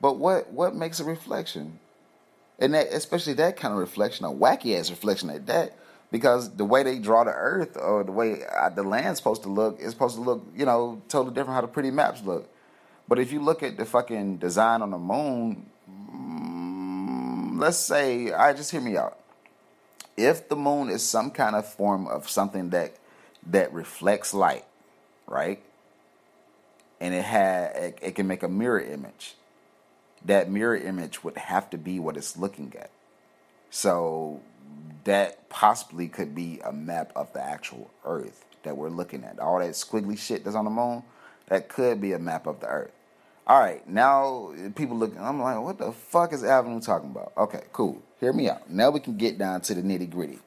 but 0.00 0.16
what 0.16 0.52
what 0.52 0.74
makes 0.74 0.98
a 0.98 1.04
reflection? 1.04 1.78
And 2.58 2.74
that 2.74 2.88
especially 2.88 3.34
that 3.34 3.56
kind 3.56 3.72
of 3.72 3.78
reflection, 3.78 4.24
a 4.24 4.30
wacky 4.30 4.78
ass 4.78 4.90
reflection 4.90 5.28
like 5.28 5.46
that, 5.46 5.76
because 6.10 6.54
the 6.56 6.64
way 6.64 6.82
they 6.82 6.98
draw 6.98 7.24
the 7.24 7.32
Earth 7.32 7.76
or 7.76 8.04
the 8.04 8.12
way 8.12 8.42
uh, 8.44 8.68
the 8.70 8.82
land's 8.82 9.18
supposed 9.18 9.42
to 9.42 9.48
look 9.48 9.80
is 9.80 9.90
supposed 9.90 10.16
to 10.16 10.22
look, 10.22 10.46
you 10.54 10.64
know, 10.64 11.02
totally 11.08 11.34
different 11.34 11.54
how 11.54 11.60
the 11.60 11.68
pretty 11.68 11.90
maps 11.90 12.22
look. 12.22 12.48
But 13.08 13.18
if 13.18 13.32
you 13.32 13.40
look 13.40 13.62
at 13.62 13.76
the 13.76 13.84
fucking 13.84 14.38
design 14.38 14.82
on 14.82 14.90
the 14.90 14.98
moon, 14.98 15.66
mm, 15.90 17.60
let's 17.60 17.76
say, 17.76 18.32
I 18.32 18.46
right, 18.46 18.56
just 18.56 18.70
hear 18.70 18.80
me 18.80 18.96
out. 18.96 19.18
If 20.16 20.48
the 20.48 20.56
moon 20.56 20.88
is 20.88 21.06
some 21.06 21.30
kind 21.30 21.54
of 21.54 21.66
form 21.66 22.06
of 22.06 22.28
something 22.28 22.70
that 22.70 22.96
that 23.48 23.72
reflects 23.72 24.34
light, 24.34 24.64
right? 25.26 25.62
And 27.00 27.14
it 27.14 27.24
had 27.24 27.76
it, 27.76 27.98
it 28.02 28.14
can 28.14 28.26
make 28.26 28.42
a 28.42 28.48
mirror 28.48 28.80
image 28.80 29.34
that 30.24 30.50
mirror 30.50 30.76
image 30.76 31.22
would 31.22 31.36
have 31.36 31.70
to 31.70 31.78
be 31.78 31.98
what 31.98 32.16
it's 32.16 32.36
looking 32.36 32.72
at. 32.78 32.90
So 33.70 34.40
that 35.04 35.48
possibly 35.48 36.08
could 36.08 36.34
be 36.34 36.60
a 36.64 36.72
map 36.72 37.12
of 37.14 37.32
the 37.32 37.42
actual 37.42 37.90
Earth 38.04 38.44
that 38.62 38.76
we're 38.76 38.88
looking 38.88 39.24
at. 39.24 39.38
All 39.38 39.58
that 39.58 39.70
squiggly 39.70 40.18
shit 40.18 40.44
that's 40.44 40.56
on 40.56 40.64
the 40.64 40.70
moon, 40.70 41.02
that 41.48 41.68
could 41.68 42.00
be 42.00 42.12
a 42.12 42.18
map 42.18 42.46
of 42.46 42.60
the 42.60 42.66
Earth. 42.66 42.92
All 43.46 43.60
right, 43.60 43.86
now 43.88 44.52
people 44.74 44.96
looking, 44.96 45.20
I'm 45.20 45.40
like, 45.40 45.60
what 45.60 45.78
the 45.78 45.92
fuck 45.92 46.32
is 46.32 46.42
Avenue 46.42 46.80
talking 46.80 47.10
about? 47.10 47.32
Okay, 47.36 47.62
cool. 47.72 48.02
Hear 48.18 48.32
me 48.32 48.50
out. 48.50 48.68
Now 48.68 48.90
we 48.90 48.98
can 48.98 49.16
get 49.16 49.38
down 49.38 49.60
to 49.62 49.74
the 49.74 49.82
nitty 49.82 50.10
gritty. 50.10 50.40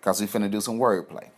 Cause 0.00 0.20
we 0.20 0.26
finna 0.26 0.50
do 0.50 0.60
some 0.60 0.78
wordplay. 0.78 1.28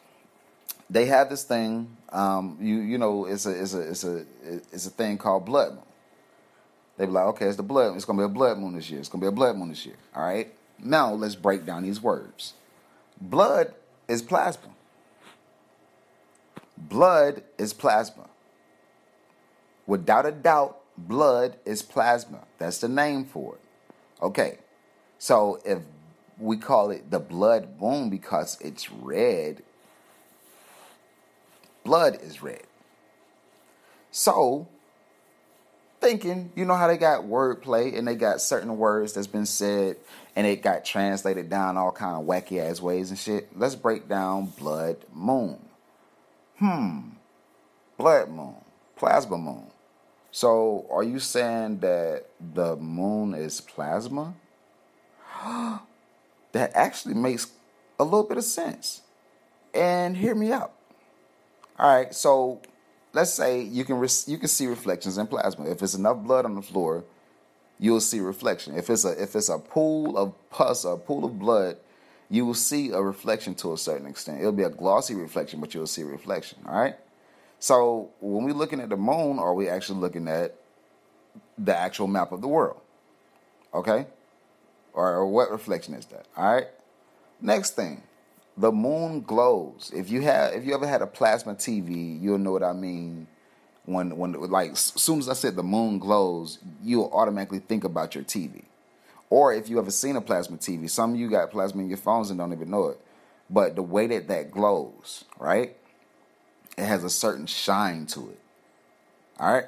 They 0.89 1.07
have 1.07 1.29
this 1.29 1.43
thing, 1.43 1.97
um, 2.11 2.57
you 2.61 2.77
you 2.77 2.97
know, 2.97 3.27
it's 3.27 3.45
a 3.45 3.51
it's 3.51 3.75
a 3.75 3.81
it's 3.81 4.05
a 4.05 4.25
it's 4.73 4.87
a 4.87 4.91
thing 4.91 5.19
called 5.19 5.45
blood 5.45 5.73
moon. 5.73 5.83
They 6.97 7.07
be 7.07 7.13
like, 7.13 7.25
okay, 7.27 7.47
it's 7.47 7.57
the 7.57 7.63
blood. 7.63 7.97
It's 7.97 8.05
gonna 8.05 8.19
be 8.19 8.25
a 8.25 8.29
blood 8.29 8.59
moon 8.59 8.75
this 8.75 8.91
year. 8.91 9.01
It's 9.01 9.09
gonna 9.09 9.23
be 9.23 9.29
a 9.29 9.33
blood 9.33 9.57
moon 9.57 9.71
this 9.71 9.87
year. 9.87 9.97
All 10.15 10.25
right. 10.25 10.53
Now 10.79 11.13
let's 11.15 11.35
break 11.35 11.65
down 11.65 11.83
these 11.83 12.03
words. 12.03 12.55
Blood 13.21 13.75
is 14.09 14.23
plasma. 14.23 14.71
Blood 16.77 17.43
is 17.59 17.73
plasma. 17.73 18.29
Without 19.87 20.27
a 20.27 20.33
doubt, 20.33 20.81
blood 20.97 21.57
is 21.65 21.83
plasma. 21.83 22.41
That's 22.59 22.79
the 22.79 22.89
name 22.89 23.25
for 23.25 23.55
it. 23.55 23.61
Okay. 24.25 24.59
So 25.19 25.61
if 25.65 25.79
we 26.39 26.57
call 26.57 26.91
it 26.91 27.11
the 27.11 27.21
blood 27.21 27.81
moon 27.81 28.11
because 28.11 28.59
it's 28.61 28.91
red, 28.91 29.63
blood 31.85 32.19
is 32.21 32.43
red. 32.43 32.65
So 34.11 34.67
thinking, 36.03 36.51
you 36.57 36.65
know 36.65 36.75
how 36.75 36.89
they 36.89 36.99
got 36.99 37.25
wordplay 37.25 37.97
and 37.97 38.07
they 38.07 38.17
got 38.17 38.41
certain 38.41 38.77
words 38.77 39.13
that's 39.13 39.29
been 39.29 39.47
said 39.47 39.97
and 40.35 40.47
it 40.47 40.61
got 40.61 40.85
translated 40.85 41.49
down 41.49 41.77
all 41.77 41.93
kind 41.93 42.17
of 42.17 42.27
wacky 42.27 42.61
ass 42.61 42.81
ways 42.81 43.11
and 43.11 43.19
shit. 43.19 43.57
Let's 43.57 43.77
break 43.77 44.09
down 44.09 44.47
blood 44.59 44.97
moon. 45.13 45.59
Hmm. 46.59 47.11
Blood 47.97 48.31
moon. 48.31 48.57
Plasma 48.97 49.39
moon. 49.39 49.67
So 50.33 50.87
are 50.91 51.05
you 51.05 51.21
saying 51.21 51.79
that 51.79 52.25
the 52.41 52.77
moon 52.77 53.35
is 53.35 53.61
plasma? 53.61 54.35
that 56.53 56.73
actually 56.75 57.15
makes 57.15 57.47
a 58.01 58.05
little 58.05 58.25
bit 58.25 58.39
of 58.39 58.45
sense. 58.45 59.03
And 59.73 60.17
hear 60.17 60.35
me 60.35 60.53
out. 60.53 60.73
All 61.79 61.95
right, 61.95 62.15
so 62.15 62.61
let's 63.13 63.33
say 63.33 63.63
you 63.63 63.85
can 63.85 63.97
re- 63.99 64.09
you 64.27 64.39
can 64.39 64.49
see 64.49 64.67
reflections 64.67 65.19
in 65.19 65.27
plasma. 65.27 65.69
If 65.69 65.83
it's 65.83 65.95
enough 65.95 66.19
blood 66.19 66.45
on 66.45 66.55
the 66.55 66.63
floor, 66.63 67.05
you'll 67.79 68.01
see 68.01 68.21
reflection. 68.21 68.77
If 68.77 68.91
it's 68.91 69.05
a 69.05 69.23
if 69.23 69.37
it's 69.37 69.49
a 69.49 69.59
pool 69.59 70.17
of 70.17 70.35
pus 70.51 70.85
or 70.85 70.95
a 70.95 70.99
pool 70.99 71.25
of 71.25 71.39
blood, 71.39 71.77
you 72.31 72.47
will 72.47 72.55
see 72.55 72.91
a 72.91 73.01
reflection 73.01 73.55
to 73.57 73.73
a 73.73 73.79
certain 73.79 74.07
extent. 74.07 74.41
It'll 74.41 74.53
be 74.53 74.63
a 74.63 74.71
glossy 74.71 75.15
reflection, 75.15 75.61
but 75.61 75.75
you'll 75.75 75.87
see 75.87 76.03
reflection. 76.03 76.59
All 76.67 76.81
right. 76.81 76.97
So 77.59 78.11
when 78.21 78.45
we're 78.45 78.55
looking 78.55 78.81
at 78.81 78.89
the 78.89 78.97
moon, 78.97 79.39
are 79.39 79.55
we 79.55 79.69
actually 79.69 80.01
looking 80.01 80.27
at 80.27 80.57
the 81.59 81.77
actual 81.77 82.09
map 82.09 82.33
of 82.33 82.41
the 82.41 82.49
world? 82.49 82.81
Okay. 83.73 84.07
Or, 84.95 85.15
or 85.15 85.27
what 85.27 85.51
reflection 85.51 85.95
is 85.95 86.07
that? 86.07 86.27
All 86.37 86.53
right. 86.53 86.67
Next 87.41 87.77
thing, 87.77 88.03
the 88.57 88.73
moon 88.73 89.23
glows. 89.23 89.91
If 89.95 90.11
you 90.11 90.23
have, 90.23 90.53
if 90.55 90.65
you 90.65 90.75
ever 90.75 90.87
had 90.87 91.03
a 91.03 91.07
plasma 91.07 91.55
TV, 91.55 92.21
you'll 92.21 92.39
know 92.39 92.53
what 92.53 92.63
I 92.63 92.73
mean. 92.73 93.27
When, 93.85 94.17
when, 94.17 94.33
like, 94.33 94.73
as 94.73 94.79
soon 94.79 95.19
as 95.19 95.29
I 95.29 95.33
said 95.33 95.57
the 95.57 95.63
moon 95.63 95.99
glows, 95.99 96.59
you'll 96.83 97.11
automatically 97.13 97.59
think 97.59 97.83
about 97.83 98.15
your 98.15 98.23
TV. 98.23 98.63
Or 99.29 99.53
if 99.53 99.69
you 99.69 99.79
ever 99.79 99.91
seen 99.91 100.15
a 100.17 100.21
plasma 100.21 100.59
TV, 100.59 100.89
some 100.89 101.15
of 101.15 101.19
you 101.19 101.29
got 101.29 101.51
plasma 101.51 101.83
in 101.83 101.89
your 101.89 101.99
phones 101.99 102.31
and 102.31 102.39
don't 102.39 102.53
even 102.53 102.71
know 102.71 102.89
it. 102.89 103.01
But 103.49 103.75
the 103.75 103.83
way 103.83 104.07
that 104.07 104.29
that 104.29 104.51
glows, 104.51 105.25
right? 105.39 105.77
It 106.77 106.85
has 106.85 107.03
a 107.03 107.11
certain 107.11 107.47
shine 107.47 108.07
to 108.07 108.29
it. 108.29 108.39
All 109.41 109.53
right. 109.53 109.67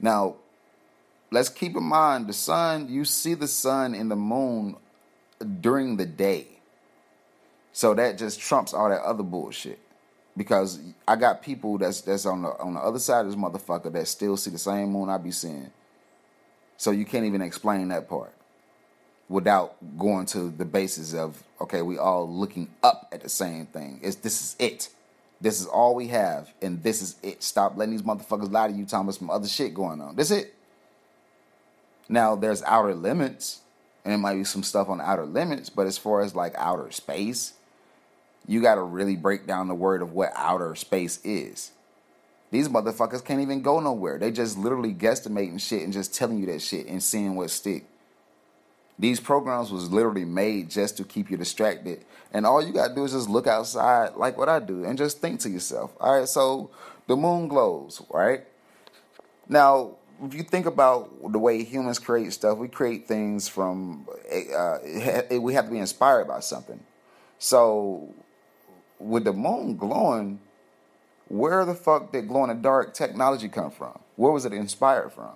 Now, 0.00 0.36
let's 1.30 1.48
keep 1.48 1.76
in 1.76 1.84
mind 1.84 2.26
the 2.26 2.32
sun, 2.32 2.88
you 2.88 3.04
see 3.04 3.34
the 3.34 3.48
sun 3.48 3.94
and 3.94 4.10
the 4.10 4.16
moon 4.16 4.76
during 5.60 5.96
the 5.96 6.06
day. 6.06 6.55
So 7.76 7.92
that 7.92 8.16
just 8.16 8.40
trumps 8.40 8.72
all 8.72 8.88
that 8.88 9.02
other 9.02 9.22
bullshit. 9.22 9.78
Because 10.34 10.80
I 11.06 11.14
got 11.14 11.42
people 11.42 11.76
that's 11.76 12.00
that's 12.00 12.24
on 12.24 12.40
the 12.40 12.48
on 12.58 12.72
the 12.72 12.80
other 12.80 12.98
side 12.98 13.26
of 13.26 13.26
this 13.26 13.34
motherfucker 13.38 13.92
that 13.92 14.08
still 14.08 14.38
see 14.38 14.50
the 14.50 14.56
same 14.56 14.92
moon 14.92 15.10
I 15.10 15.18
be 15.18 15.30
seeing. 15.30 15.70
So 16.78 16.90
you 16.90 17.04
can't 17.04 17.26
even 17.26 17.42
explain 17.42 17.88
that 17.88 18.08
part 18.08 18.32
without 19.28 19.76
going 19.98 20.24
to 20.28 20.48
the 20.48 20.64
basis 20.64 21.12
of 21.12 21.42
okay, 21.60 21.82
we 21.82 21.98
all 21.98 22.26
looking 22.26 22.70
up 22.82 23.08
at 23.12 23.22
the 23.22 23.28
same 23.28 23.66
thing. 23.66 24.00
It's 24.02 24.16
this 24.16 24.40
is 24.40 24.56
it. 24.58 24.88
This 25.42 25.60
is 25.60 25.66
all 25.66 25.94
we 25.94 26.08
have, 26.08 26.48
and 26.62 26.82
this 26.82 27.02
is 27.02 27.16
it. 27.22 27.42
Stop 27.42 27.76
letting 27.76 27.92
these 27.92 28.06
motherfuckers 28.06 28.50
lie 28.50 28.68
to 28.68 28.72
you, 28.72 28.86
Thomas, 28.86 29.18
some 29.18 29.28
other 29.28 29.48
shit 29.48 29.74
going 29.74 30.00
on. 30.00 30.16
This 30.16 30.30
it. 30.30 30.54
Now 32.08 32.36
there's 32.36 32.62
outer 32.62 32.94
limits, 32.94 33.60
and 34.02 34.14
it 34.14 34.16
might 34.16 34.36
be 34.36 34.44
some 34.44 34.62
stuff 34.62 34.88
on 34.88 34.98
outer 35.02 35.26
limits, 35.26 35.68
but 35.68 35.86
as 35.86 35.98
far 35.98 36.22
as 36.22 36.34
like 36.34 36.54
outer 36.56 36.90
space, 36.90 37.52
you 38.46 38.62
got 38.62 38.76
to 38.76 38.82
really 38.82 39.16
break 39.16 39.46
down 39.46 39.68
the 39.68 39.74
word 39.74 40.02
of 40.02 40.12
what 40.12 40.32
outer 40.36 40.74
space 40.74 41.18
is. 41.24 41.72
These 42.50 42.68
motherfuckers 42.68 43.24
can't 43.24 43.40
even 43.40 43.60
go 43.60 43.80
nowhere. 43.80 44.18
They 44.18 44.30
just 44.30 44.56
literally 44.56 44.94
guesstimating 44.94 45.60
shit 45.60 45.82
and 45.82 45.92
just 45.92 46.14
telling 46.14 46.38
you 46.38 46.46
that 46.46 46.62
shit 46.62 46.86
and 46.86 47.02
seeing 47.02 47.34
what 47.34 47.50
stick. 47.50 47.84
These 48.98 49.20
programs 49.20 49.70
was 49.70 49.92
literally 49.92 50.24
made 50.24 50.70
just 50.70 50.96
to 50.96 51.04
keep 51.04 51.30
you 51.30 51.36
distracted. 51.36 52.04
And 52.32 52.46
all 52.46 52.64
you 52.64 52.72
gotta 52.72 52.94
do 52.94 53.04
is 53.04 53.12
just 53.12 53.28
look 53.28 53.46
outside 53.46 54.14
like 54.14 54.38
what 54.38 54.48
I 54.48 54.60
do 54.60 54.84
and 54.84 54.96
just 54.96 55.20
think 55.20 55.40
to 55.40 55.50
yourself. 55.50 55.92
All 56.00 56.18
right, 56.18 56.28
so 56.28 56.70
the 57.06 57.16
moon 57.16 57.48
glows, 57.48 58.00
right? 58.10 58.44
Now, 59.48 59.96
if 60.24 60.32
you 60.32 60.42
think 60.42 60.64
about 60.64 61.30
the 61.30 61.38
way 61.38 61.62
humans 61.62 61.98
create 61.98 62.32
stuff, 62.32 62.56
we 62.56 62.68
create 62.68 63.06
things 63.06 63.48
from, 63.48 64.08
uh, 64.56 64.78
we 65.30 65.52
have 65.52 65.66
to 65.66 65.70
be 65.70 65.78
inspired 65.78 66.26
by 66.26 66.40
something. 66.40 66.80
So 67.38 68.14
with 68.98 69.24
the 69.24 69.32
moon 69.32 69.76
glowing, 69.76 70.40
where 71.28 71.64
the 71.64 71.74
fuck 71.74 72.12
did 72.12 72.28
glow 72.28 72.44
in 72.44 72.48
the 72.48 72.54
dark 72.54 72.94
technology 72.94 73.48
come 73.48 73.70
from? 73.70 73.98
Where 74.16 74.32
was 74.32 74.44
it 74.44 74.52
inspired 74.52 75.12
from? 75.12 75.32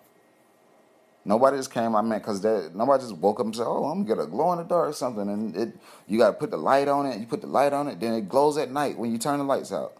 Nobody 1.24 1.58
just 1.58 1.72
came. 1.72 1.94
I 1.94 2.00
meant 2.00 2.22
because 2.22 2.42
nobody 2.74 3.02
just 3.02 3.16
woke 3.16 3.40
up 3.40 3.46
and 3.46 3.54
said, 3.54 3.66
"Oh, 3.66 3.84
I'm 3.84 4.04
gonna 4.04 4.16
get 4.16 4.24
a 4.24 4.26
glow 4.26 4.52
in 4.52 4.58
the 4.58 4.64
dark 4.64 4.88
or 4.88 4.92
something." 4.92 5.28
And 5.28 5.54
it, 5.54 5.76
you 6.06 6.18
got 6.18 6.28
to 6.28 6.32
put 6.32 6.50
the 6.50 6.56
light 6.56 6.88
on 6.88 7.04
it. 7.06 7.20
You 7.20 7.26
put 7.26 7.42
the 7.42 7.46
light 7.46 7.72
on 7.72 7.88
it, 7.88 8.00
then 8.00 8.14
it 8.14 8.28
glows 8.28 8.56
at 8.56 8.70
night 8.70 8.98
when 8.98 9.12
you 9.12 9.18
turn 9.18 9.38
the 9.38 9.44
lights 9.44 9.72
out. 9.72 9.92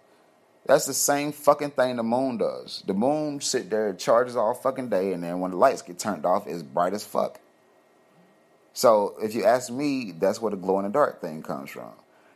That's 0.67 0.87
the 0.87 0.95
same 0.95 1.33
fucking 1.33 1.73
thing 1.73 1.97
the 1.97 2.03
moon 2.03 2.39
does. 2.39 2.83
The 2.87 2.95
moon 2.95 3.41
sit 3.41 3.71
there, 3.71 3.93
charges 3.93 4.37
all 4.37 4.55
fucking 4.55 4.89
day, 4.89 5.13
and 5.13 5.23
then 5.23 5.41
when 5.41 5.51
the 5.51 5.57
lights 5.57 5.83
get 5.83 5.99
turned 5.99 6.25
off, 6.25 6.47
it's 6.47 6.63
bright 6.63 6.95
as 6.95 7.05
fuck. 7.05 7.41
So 8.73 9.15
if 9.23 9.35
you 9.35 9.45
ask 9.45 9.71
me, 9.71 10.13
that's 10.13 10.41
where 10.41 10.51
the 10.51 10.57
glow 10.57 10.79
in 10.79 10.85
the 10.85 10.91
dark 10.91 11.21
thing 11.21 11.43
comes 11.43 11.71
from. 11.71 11.93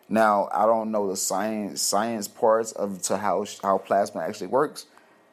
Now, 0.08 0.48
I 0.52 0.66
don't 0.66 0.90
know 0.90 1.08
the 1.08 1.16
science 1.16 1.80
science 1.80 2.28
parts 2.28 2.72
of 2.72 3.00
to 3.02 3.16
how 3.16 3.46
how 3.62 3.78
plasma 3.78 4.20
actually 4.20 4.48
works, 4.48 4.86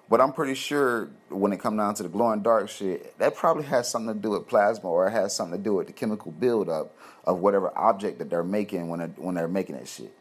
but 0.09 0.21
I'm 0.21 0.31
pretty 0.31 0.55
sure 0.55 1.09
when 1.29 1.51
it 1.51 1.59
comes 1.59 1.77
down 1.77 1.93
to 1.95 2.03
the 2.03 2.09
glowing 2.09 2.41
dark 2.41 2.69
shit, 2.69 3.17
that 3.19 3.35
probably 3.35 3.63
has 3.63 3.89
something 3.89 4.13
to 4.13 4.19
do 4.19 4.31
with 4.31 4.47
plasma, 4.47 4.89
or 4.89 5.07
it 5.07 5.11
has 5.11 5.35
something 5.35 5.57
to 5.57 5.63
do 5.63 5.75
with 5.75 5.87
the 5.87 5.93
chemical 5.93 6.31
buildup 6.31 6.95
of 7.25 7.39
whatever 7.39 7.77
object 7.77 8.19
that 8.19 8.29
they're 8.29 8.43
making 8.43 8.87
when 8.87 8.99
they're, 8.99 9.09
when 9.17 9.35
they're 9.35 9.47
making 9.47 9.75
that 9.75 9.87
shit. 9.87 10.13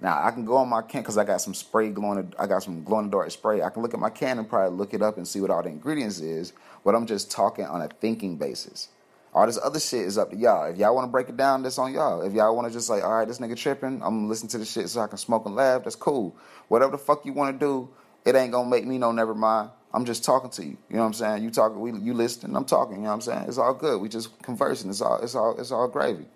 Now 0.00 0.20
I 0.20 0.32
can 0.32 0.44
go 0.44 0.56
on 0.56 0.68
my 0.68 0.82
can 0.82 1.02
because 1.02 1.16
I 1.16 1.24
got 1.24 1.40
some 1.40 1.54
spray 1.54 1.90
glowing. 1.90 2.32
I 2.36 2.46
got 2.48 2.64
some 2.64 2.82
glowing 2.82 3.08
dark 3.08 3.30
spray. 3.30 3.62
I 3.62 3.70
can 3.70 3.82
look 3.82 3.94
at 3.94 4.00
my 4.00 4.10
can 4.10 4.38
and 4.38 4.48
probably 4.48 4.76
look 4.76 4.94
it 4.94 5.00
up 5.00 5.16
and 5.16 5.26
see 5.26 5.40
what 5.40 5.50
all 5.50 5.62
the 5.62 5.68
ingredients 5.68 6.18
is. 6.18 6.52
But 6.84 6.96
I'm 6.96 7.06
just 7.06 7.30
talking 7.30 7.64
on 7.64 7.80
a 7.80 7.88
thinking 7.88 8.36
basis. 8.36 8.88
All 9.34 9.46
this 9.46 9.58
other 9.62 9.80
shit 9.80 10.02
is 10.02 10.18
up 10.18 10.30
to 10.30 10.36
y'all. 10.36 10.70
If 10.70 10.76
y'all 10.76 10.94
want 10.94 11.06
to 11.06 11.10
break 11.10 11.30
it 11.30 11.38
down, 11.38 11.62
that's 11.62 11.78
on 11.78 11.94
y'all. 11.94 12.20
If 12.20 12.34
y'all 12.34 12.54
want 12.54 12.68
to 12.68 12.72
just 12.72 12.90
like, 12.90 13.02
all 13.02 13.14
right, 13.14 13.26
this 13.26 13.38
nigga 13.38 13.56
tripping, 13.56 14.02
I'm 14.02 14.18
gonna 14.18 14.26
listen 14.26 14.46
to 14.48 14.58
the 14.58 14.64
shit 14.66 14.90
so 14.90 15.00
I 15.00 15.06
can 15.06 15.16
smoke 15.16 15.46
and 15.46 15.56
laugh. 15.56 15.84
That's 15.84 15.96
cool. 15.96 16.36
Whatever 16.68 16.92
the 16.92 16.98
fuck 16.98 17.24
you 17.24 17.32
want 17.32 17.58
to 17.58 17.66
do, 17.66 17.88
it 18.26 18.36
ain't 18.36 18.52
gonna 18.52 18.68
make 18.68 18.86
me 18.86 18.98
no 18.98 19.10
never 19.10 19.34
mind. 19.34 19.70
I'm 19.94 20.04
just 20.04 20.22
talking 20.22 20.50
to 20.50 20.64
you. 20.64 20.76
You 20.90 20.96
know 20.96 21.00
what 21.00 21.06
I'm 21.06 21.12
saying? 21.14 21.44
You 21.44 21.50
talking, 21.50 21.80
we 21.80 21.92
you 21.92 22.12
listening, 22.12 22.54
I'm 22.56 22.66
talking. 22.66 22.96
You 22.96 23.02
know 23.02 23.08
what 23.08 23.14
I'm 23.14 23.20
saying? 23.22 23.44
It's 23.48 23.58
all 23.58 23.74
good. 23.74 24.00
We 24.00 24.08
just 24.10 24.40
conversing. 24.42 24.90
It's 24.90 25.00
all 25.00 25.18
it's 25.22 25.34
all 25.34 25.58
it's 25.58 25.70
all 25.70 25.88
gravy. 25.88 26.26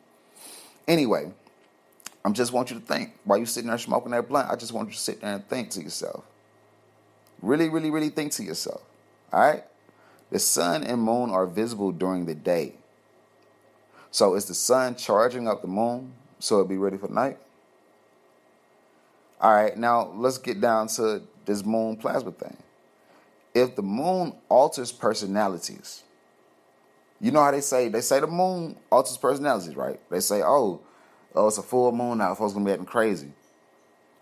Anyway, 0.88 1.32
I 2.24 2.30
just 2.30 2.52
want 2.52 2.70
you 2.70 2.80
to 2.80 2.84
think 2.84 3.12
while 3.24 3.38
you 3.38 3.44
sitting 3.46 3.68
there 3.68 3.78
smoking 3.78 4.12
that 4.12 4.26
blunt. 4.26 4.50
I 4.50 4.56
just 4.56 4.72
want 4.72 4.88
you 4.88 4.94
to 4.94 5.00
sit 5.00 5.20
there 5.20 5.34
and 5.34 5.48
think 5.48 5.70
to 5.70 5.82
yourself. 5.82 6.24
Really, 7.42 7.68
really, 7.68 7.90
really 7.90 8.08
think 8.08 8.32
to 8.32 8.42
yourself. 8.42 8.82
All 9.32 9.40
right. 9.40 9.64
The 10.30 10.38
sun 10.38 10.82
and 10.82 11.00
moon 11.00 11.30
are 11.30 11.46
visible 11.46 11.92
during 11.92 12.24
the 12.26 12.34
day. 12.34 12.74
So 14.10 14.34
is 14.34 14.46
the 14.46 14.54
sun 14.54 14.96
charging 14.96 15.48
up 15.48 15.62
the 15.62 15.68
moon 15.68 16.12
so 16.38 16.56
it'll 16.56 16.68
be 16.68 16.78
ready 16.78 16.96
for 16.96 17.08
night? 17.08 17.38
All 19.40 19.54
right, 19.54 19.76
now 19.76 20.12
let's 20.14 20.38
get 20.38 20.60
down 20.60 20.88
to 20.88 21.22
this 21.44 21.64
moon 21.64 21.96
plasma 21.96 22.32
thing. 22.32 22.56
If 23.54 23.76
the 23.76 23.82
moon 23.82 24.34
alters 24.48 24.92
personalities, 24.92 26.02
you 27.20 27.30
know 27.30 27.42
how 27.42 27.50
they 27.50 27.60
say 27.60 27.88
they 27.88 28.00
say 28.00 28.20
the 28.20 28.26
moon 28.26 28.76
alters 28.90 29.16
personalities, 29.16 29.76
right? 29.76 30.00
They 30.10 30.20
say, 30.20 30.42
oh, 30.42 30.80
oh, 31.34 31.46
it's 31.48 31.58
a 31.58 31.62
full 31.62 31.92
moon 31.92 32.18
now, 32.18 32.34
folks 32.34 32.52
gonna 32.52 32.64
be 32.64 32.72
acting 32.72 32.86
crazy. 32.86 33.32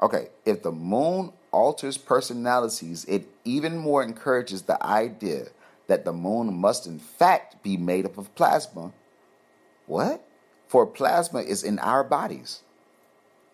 Okay, 0.02 0.28
if 0.44 0.62
the 0.62 0.72
moon 0.72 1.32
alters 1.52 1.96
personalities, 1.96 3.04
it 3.04 3.28
even 3.44 3.76
more 3.76 4.02
encourages 4.02 4.62
the 4.62 4.84
idea 4.84 5.46
that 5.86 6.04
the 6.04 6.12
moon 6.12 6.52
must 6.52 6.86
in 6.86 6.98
fact 6.98 7.62
be 7.62 7.76
made 7.76 8.04
up 8.04 8.18
of 8.18 8.34
plasma 8.34 8.92
what? 9.86 10.26
For 10.68 10.86
plasma 10.86 11.40
is 11.40 11.62
in 11.62 11.78
our 11.78 12.02
bodies. 12.04 12.62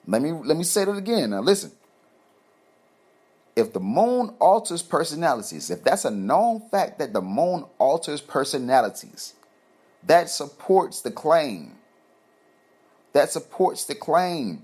Let 0.07 0.23
me 0.23 0.33
let 0.33 0.57
me 0.57 0.65
say 0.65 0.85
that 0.85 0.97
again. 0.97 1.31
Now 1.31 1.41
listen. 1.41 1.73
If 3.57 3.73
the 3.73 3.81
moon 3.81 4.35
alters 4.39 4.81
personalities, 4.81 5.71
if 5.71 5.85
that's 5.85 6.05
a 6.05 6.11
known 6.11 6.61
fact 6.71 6.99
that 7.01 7.13
the 7.13 7.21
moon 7.21 7.65
alters 7.79 8.21
personalities, 8.21 9.35
that 10.05 10.31
supports 10.31 11.03
the 11.03 11.11
claim. 11.11 11.73
That 13.13 13.31
supports 13.31 13.85
the 13.85 13.95
claim. 13.95 14.63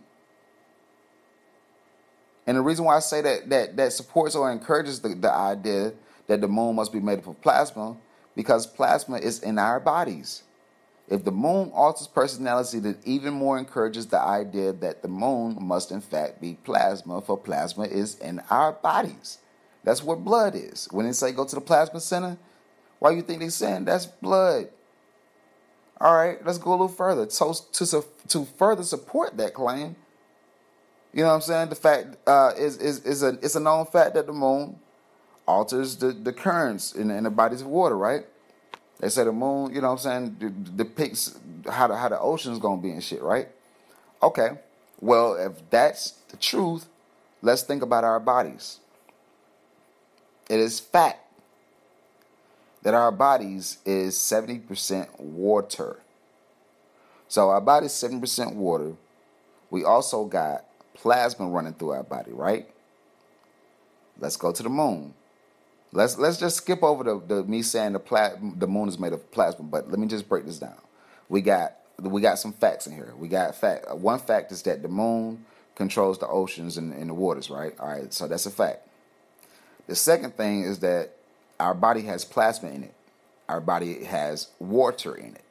And 2.47 2.57
the 2.57 2.63
reason 2.63 2.85
why 2.85 2.97
I 2.97 3.01
say 3.01 3.21
that 3.23 3.51
that 3.51 3.77
that 3.77 3.93
supports 3.93 4.35
or 4.35 4.51
encourages 4.51 5.01
the, 5.01 5.11
the 5.15 5.33
idea 5.33 5.93
that 6.29 6.41
the 6.41 6.49
moon 6.49 6.77
must 6.77 6.93
be 6.93 7.01
made 7.01 7.19
up 7.19 7.27
of 7.27 7.41
plasma, 7.43 7.97
because 8.35 8.67
plasma 8.67 9.19
is 9.19 9.41
in 9.41 9.59
our 9.59 9.81
bodies. 9.81 10.43
If 11.09 11.25
the 11.25 11.31
moon 11.31 11.71
alters 11.73 12.09
personality, 12.09 12.81
that 12.81 13.07
even 13.07 13.33
more 13.33 13.59
encourages 13.59 14.07
the 14.07 14.21
idea 14.21 14.73
that 14.73 15.03
the 15.03 15.09
moon 15.09 15.57
must 15.61 15.93
in 15.93 16.01
fact 16.01 16.41
be 16.41 16.55
plasma, 16.65 17.21
for 17.21 17.37
plasma 17.37 17.85
is 17.85 18.19
in 18.19 18.41
our 18.51 18.73
bodies. 18.73 19.39
That's 19.85 20.03
what 20.03 20.25
blood 20.25 20.57
is. 20.57 20.89
When 20.91 21.07
they 21.07 21.13
say 21.13 21.31
go 21.31 21.45
to 21.45 21.55
the 21.55 21.61
plasma 21.61 22.01
center, 22.01 22.37
why 22.99 23.13
you 23.13 23.23
think 23.23 23.41
they 23.41 23.51
saying 23.51 23.85
that's 23.85 24.07
blood? 24.07 24.69
All 26.01 26.15
right, 26.15 26.45
let's 26.45 26.59
go 26.59 26.71
a 26.71 26.73
little 26.73 26.89
further. 26.89 27.31
So 27.31 27.53
to 27.53 28.05
to 28.29 28.45
further 28.59 28.83
support 28.83 29.37
that 29.37 29.55
claim, 29.55 29.95
you 31.13 31.23
know 31.23 31.29
what 31.29 31.35
I'm 31.35 31.41
saying? 31.41 31.69
The 31.69 31.77
fact 31.77 32.17
uh, 32.27 32.53
is 32.59 32.79
is 32.79 33.05
is 33.05 33.23
a 33.23 33.39
it's 33.43 33.55
a 33.55 33.61
known 33.61 33.87
fact 33.87 34.15
that 34.15 34.27
the 34.27 34.33
moon 34.33 34.81
alters 35.47 35.97
the, 35.97 36.13
the 36.13 36.33
currents 36.33 36.93
in, 36.93 37.11
in 37.11 37.25
the 37.25 37.31
bodies 37.31 37.61
of 37.61 37.69
water, 37.69 37.97
right? 37.97 38.27
They 38.99 39.09
say 39.09 39.25
the 39.25 39.33
moon, 39.33 39.75
you 39.75 39.81
know 39.81 39.93
what 39.93 40.07
I'm 40.07 40.39
saying, 40.39 40.73
depicts 40.75 41.39
how 41.69 41.89
the, 41.89 41.97
how 41.97 42.09
the 42.09 42.19
ocean's 42.19 42.59
going 42.59 42.79
to 42.79 42.83
be 42.83 42.91
and 42.91 43.05
shit, 43.05 43.23
right? 43.23 43.49
Okay. 44.23 44.51
Well, 45.01 45.35
if 45.35 45.69
that's 45.69 46.13
the 46.29 46.37
truth, 46.37 46.87
let's 47.43 47.63
think 47.63 47.83
about 47.83 48.05
our 48.05 48.19
bodies. 48.19 48.81
It 50.49 50.61
is 50.61 50.81
fact 50.81 51.21
that 52.83 52.95
our 52.95 53.13
bodies 53.13 53.79
is 53.85 54.17
70% 54.17 55.21
water. 55.21 55.99
So 57.29 57.51
our 57.51 57.61
body's 57.61 57.91
70% 57.93 58.55
water. 58.55 58.93
we 59.71 59.85
also 59.85 60.25
got 60.25 60.65
plasma 60.95 61.49
running 61.49 61.75
through 61.75 61.91
our 61.91 62.05
body, 62.05 62.33
right? 62.33 62.69
Let's 64.19 64.37
go 64.37 64.53
to 64.53 64.63
the 64.63 64.69
moon. 64.69 65.15
Let's 65.93 66.19
let's 66.19 66.39
just 66.39 66.59
skip 66.59 66.83
over 66.83 67.05
the, 67.05 67.23
the 67.27 67.45
me 67.45 67.63
saying 67.63 67.95
the 67.95 67.99
pla- 67.99 68.35
the 68.41 68.67
moon 68.67 68.89
is 68.89 68.99
made 68.99 69.13
of 69.13 69.31
plasma, 69.33 69.65
but 69.65 69.91
let 69.91 69.99
me 69.99 70.07
just 70.07 70.29
break 70.29 70.47
this 70.47 70.59
down. 70.59 70.77
We 71.29 71.41
got 71.41 71.75
we 72.01 72.21
got 72.21 72.39
some 72.39 72.53
facts 72.53 72.87
in 72.87 72.95
here. 72.95 73.15
We 73.19 73.29
got 73.29 73.55
fact. 73.55 73.87
Uh, 73.91 73.97
one 73.97 74.19
fact 74.19 74.53
is 74.53 74.63
that 74.63 74.83
the 74.83 74.89
moon 74.89 75.45
controls 75.75 76.19
the 76.19 76.29
oceans 76.29 76.77
and, 76.77 76.93
and 76.93 77.11
the 77.11 77.15
waters, 77.15 77.51
right? 77.51 77.75
All 77.81 77.89
right, 77.89 78.13
so 78.13 78.29
that's 78.29 78.47
a 78.47 78.51
fact. 78.51 78.87
The 79.87 79.95
second 79.97 80.37
thing 80.37 80.63
is 80.63 80.81
that 80.81 81.13
our 81.61 81.75
body 81.75 82.03
has 82.03 82.25
plasma 82.25 82.71
in 82.71 82.85
it. 82.85 82.95
Our 83.49 83.61
body 83.61 84.05
has 84.05 84.49
water 84.59 85.15
in 85.15 85.35
it. 85.35 85.45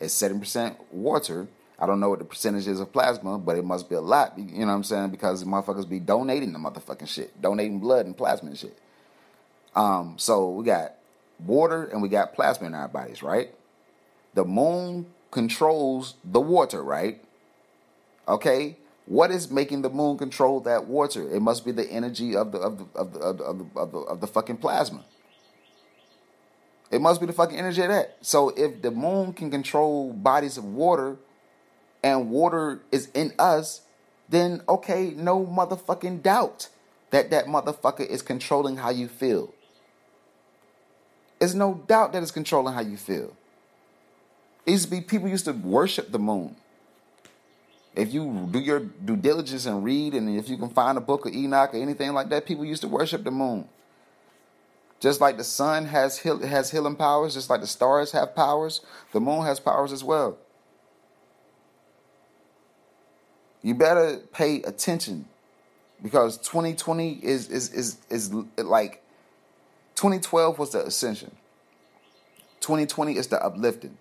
It's 0.00 0.14
seven 0.14 0.40
percent 0.40 0.76
water. 0.92 1.48
I 1.78 1.86
don't 1.86 2.00
know 2.00 2.10
what 2.10 2.18
the 2.18 2.24
percentage 2.26 2.68
is 2.68 2.80
of 2.80 2.92
plasma, 2.92 3.38
but 3.38 3.56
it 3.56 3.64
must 3.64 3.88
be 3.88 3.96
a 3.96 4.00
lot. 4.00 4.38
You 4.38 4.60
know 4.60 4.66
what 4.66 4.72
I'm 4.74 4.84
saying? 4.84 5.10
Because 5.10 5.44
motherfuckers 5.44 5.88
be 5.88 5.98
donating 5.98 6.52
the 6.52 6.58
motherfucking 6.58 7.08
shit, 7.08 7.40
donating 7.40 7.80
blood 7.80 8.06
and 8.06 8.16
plasma 8.16 8.50
and 8.50 8.58
shit. 8.58 8.78
Um, 9.74 10.14
so 10.18 10.50
we 10.50 10.64
got 10.64 10.94
water 11.38 11.84
and 11.84 12.02
we 12.02 12.08
got 12.08 12.34
plasma 12.34 12.66
in 12.66 12.74
our 12.74 12.88
bodies, 12.88 13.22
right? 13.22 13.54
The 14.34 14.44
moon 14.44 15.06
controls 15.30 16.14
the 16.24 16.40
water, 16.40 16.82
right? 16.82 17.22
Okay, 18.28 18.76
what 19.06 19.30
is 19.30 19.50
making 19.50 19.82
the 19.82 19.90
moon 19.90 20.18
control 20.18 20.60
that 20.60 20.86
water? 20.86 21.28
It 21.34 21.40
must 21.40 21.64
be 21.64 21.72
the 21.72 21.90
energy 21.90 22.36
of 22.36 22.52
the 22.52 22.58
of 22.58 22.78
the 22.78 22.86
of 22.94 23.12
the 23.12 23.18
of 23.20 23.38
the, 23.38 23.44
of 23.44 23.58
the, 23.58 23.80
of 23.80 23.92
the, 23.92 23.98
of 23.98 24.20
the 24.20 24.26
fucking 24.26 24.58
plasma. 24.58 25.04
It 26.90 27.00
must 27.00 27.20
be 27.20 27.26
the 27.26 27.32
fucking 27.32 27.56
energy 27.56 27.82
of 27.82 27.88
that. 27.88 28.18
So 28.20 28.50
if 28.50 28.82
the 28.82 28.90
moon 28.90 29.32
can 29.32 29.50
control 29.50 30.12
bodies 30.12 30.58
of 30.58 30.64
water, 30.64 31.16
and 32.02 32.30
water 32.30 32.80
is 32.90 33.08
in 33.14 33.32
us, 33.38 33.82
then 34.28 34.62
okay, 34.68 35.12
no 35.16 35.44
motherfucking 35.44 36.22
doubt 36.22 36.68
that 37.10 37.30
that 37.30 37.46
motherfucker 37.46 38.06
is 38.06 38.22
controlling 38.22 38.76
how 38.76 38.90
you 38.90 39.08
feel. 39.08 39.52
There's 41.40 41.54
no 41.54 41.82
doubt 41.88 42.12
that 42.12 42.22
it's 42.22 42.30
controlling 42.30 42.74
how 42.74 42.82
you 42.82 42.98
feel. 42.98 43.34
It 44.66 44.72
used 44.72 44.84
to 44.84 44.90
be 44.90 45.00
people 45.00 45.26
used 45.26 45.46
to 45.46 45.52
worship 45.52 46.12
the 46.12 46.18
moon. 46.18 46.54
If 47.96 48.12
you 48.12 48.48
do 48.50 48.60
your 48.60 48.80
due 48.80 49.16
diligence 49.16 49.66
and 49.66 49.82
read, 49.82 50.14
and 50.14 50.38
if 50.38 50.48
you 50.48 50.58
can 50.58 50.68
find 50.68 50.96
a 50.96 51.00
book 51.00 51.26
of 51.26 51.34
Enoch 51.34 51.74
or 51.74 51.78
anything 51.78 52.12
like 52.12 52.28
that, 52.28 52.46
people 52.46 52.64
used 52.64 52.82
to 52.82 52.88
worship 52.88 53.24
the 53.24 53.30
moon. 53.30 53.66
Just 55.00 55.20
like 55.22 55.38
the 55.38 55.44
sun 55.44 55.86
has 55.86 56.18
heal, 56.18 56.38
has 56.46 56.70
healing 56.70 56.94
powers, 56.94 57.32
just 57.32 57.48
like 57.48 57.62
the 57.62 57.66
stars 57.66 58.12
have 58.12 58.36
powers, 58.36 58.82
the 59.12 59.20
moon 59.20 59.44
has 59.46 59.58
powers 59.58 59.92
as 59.92 60.04
well. 60.04 60.36
You 63.62 63.74
better 63.74 64.18
pay 64.32 64.62
attention 64.62 65.24
because 66.02 66.36
2020 66.36 67.12
is 67.12 67.48
is 67.48 67.72
is 67.72 67.96
is 68.10 68.32
like 68.58 69.02
2012 70.00 70.58
was 70.58 70.70
the 70.70 70.86
ascension. 70.86 71.30
2020 72.60 73.18
is 73.18 73.26
the 73.26 73.44
uplifting, 73.44 73.98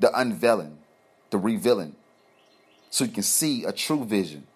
the 0.00 0.10
unveiling, 0.18 0.76
the 1.30 1.38
revealing, 1.38 1.94
so 2.90 3.04
you 3.04 3.12
can 3.12 3.22
see 3.22 3.62
a 3.62 3.70
true 3.70 4.04
vision. 4.04 4.48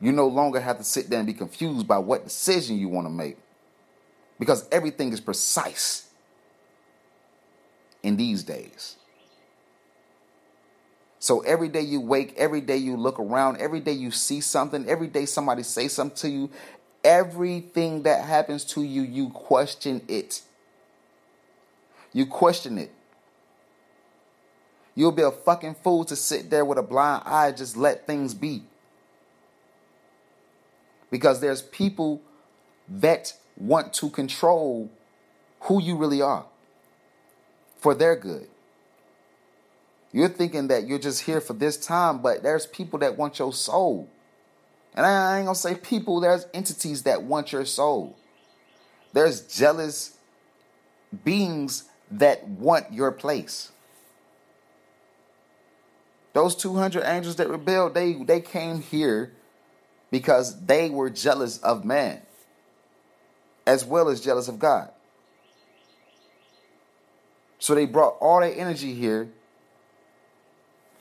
You 0.00 0.10
no 0.10 0.26
longer 0.26 0.58
have 0.58 0.78
to 0.78 0.84
sit 0.84 1.10
there 1.10 1.20
and 1.20 1.28
be 1.28 1.32
confused 1.32 1.86
by 1.86 1.98
what 1.98 2.24
decision 2.24 2.76
you 2.76 2.88
want 2.88 3.06
to 3.06 3.10
make 3.12 3.36
because 4.36 4.66
everything 4.72 5.12
is 5.12 5.20
precise 5.20 6.08
in 8.02 8.16
these 8.16 8.42
days. 8.42 8.96
So 11.20 11.42
every 11.42 11.68
day 11.68 11.82
you 11.82 12.00
wake, 12.00 12.34
every 12.36 12.62
day 12.62 12.78
you 12.78 12.96
look 12.96 13.20
around, 13.20 13.58
every 13.58 13.78
day 13.78 13.92
you 13.92 14.10
see 14.10 14.40
something, 14.40 14.88
every 14.88 15.06
day 15.06 15.24
somebody 15.24 15.62
say 15.62 15.86
something 15.86 16.16
to 16.16 16.28
you, 16.28 16.50
everything 17.04 18.02
that 18.02 18.24
happens 18.24 18.64
to 18.64 18.82
you, 18.82 19.02
you 19.02 19.30
question 19.30 20.02
it. 20.08 20.42
You 22.12 22.26
question 22.26 22.78
it. 22.78 22.90
You'll 24.94 25.12
be 25.12 25.22
a 25.22 25.30
fucking 25.30 25.76
fool 25.76 26.04
to 26.04 26.16
sit 26.16 26.50
there 26.50 26.64
with 26.64 26.78
a 26.78 26.82
blind 26.82 27.22
eye, 27.24 27.52
just 27.52 27.76
let 27.76 28.06
things 28.06 28.34
be. 28.34 28.62
Because 31.10 31.40
there's 31.40 31.62
people 31.62 32.20
that 32.88 33.34
want 33.56 33.92
to 33.94 34.10
control 34.10 34.90
who 35.60 35.80
you 35.80 35.96
really 35.96 36.20
are 36.20 36.44
for 37.78 37.94
their 37.94 38.16
good. 38.16 38.48
You're 40.12 40.28
thinking 40.28 40.68
that 40.68 40.86
you're 40.86 40.98
just 40.98 41.22
here 41.22 41.40
for 41.40 41.54
this 41.54 41.78
time, 41.78 42.20
but 42.20 42.42
there's 42.42 42.66
people 42.66 42.98
that 42.98 43.16
want 43.16 43.38
your 43.38 43.52
soul. 43.52 44.08
And 44.94 45.06
I 45.06 45.38
ain't 45.38 45.46
gonna 45.46 45.54
say 45.54 45.74
people, 45.74 46.20
there's 46.20 46.46
entities 46.52 47.02
that 47.04 47.22
want 47.22 47.52
your 47.52 47.64
soul. 47.64 48.16
There's 49.12 49.40
jealous 49.42 50.16
beings 51.24 51.84
that 52.10 52.46
want 52.46 52.92
your 52.92 53.12
place. 53.12 53.70
Those 56.32 56.54
200 56.56 57.04
angels 57.04 57.36
that 57.36 57.48
rebelled, 57.48 57.94
they, 57.94 58.14
they 58.14 58.40
came 58.40 58.80
here 58.80 59.32
because 60.10 60.64
they 60.64 60.88
were 60.88 61.10
jealous 61.10 61.58
of 61.58 61.84
man 61.84 62.22
as 63.66 63.84
well 63.84 64.08
as 64.08 64.20
jealous 64.20 64.48
of 64.48 64.58
God. 64.58 64.90
So 67.58 67.74
they 67.74 67.86
brought 67.86 68.16
all 68.20 68.40
their 68.40 68.54
energy 68.54 68.94
here 68.94 69.28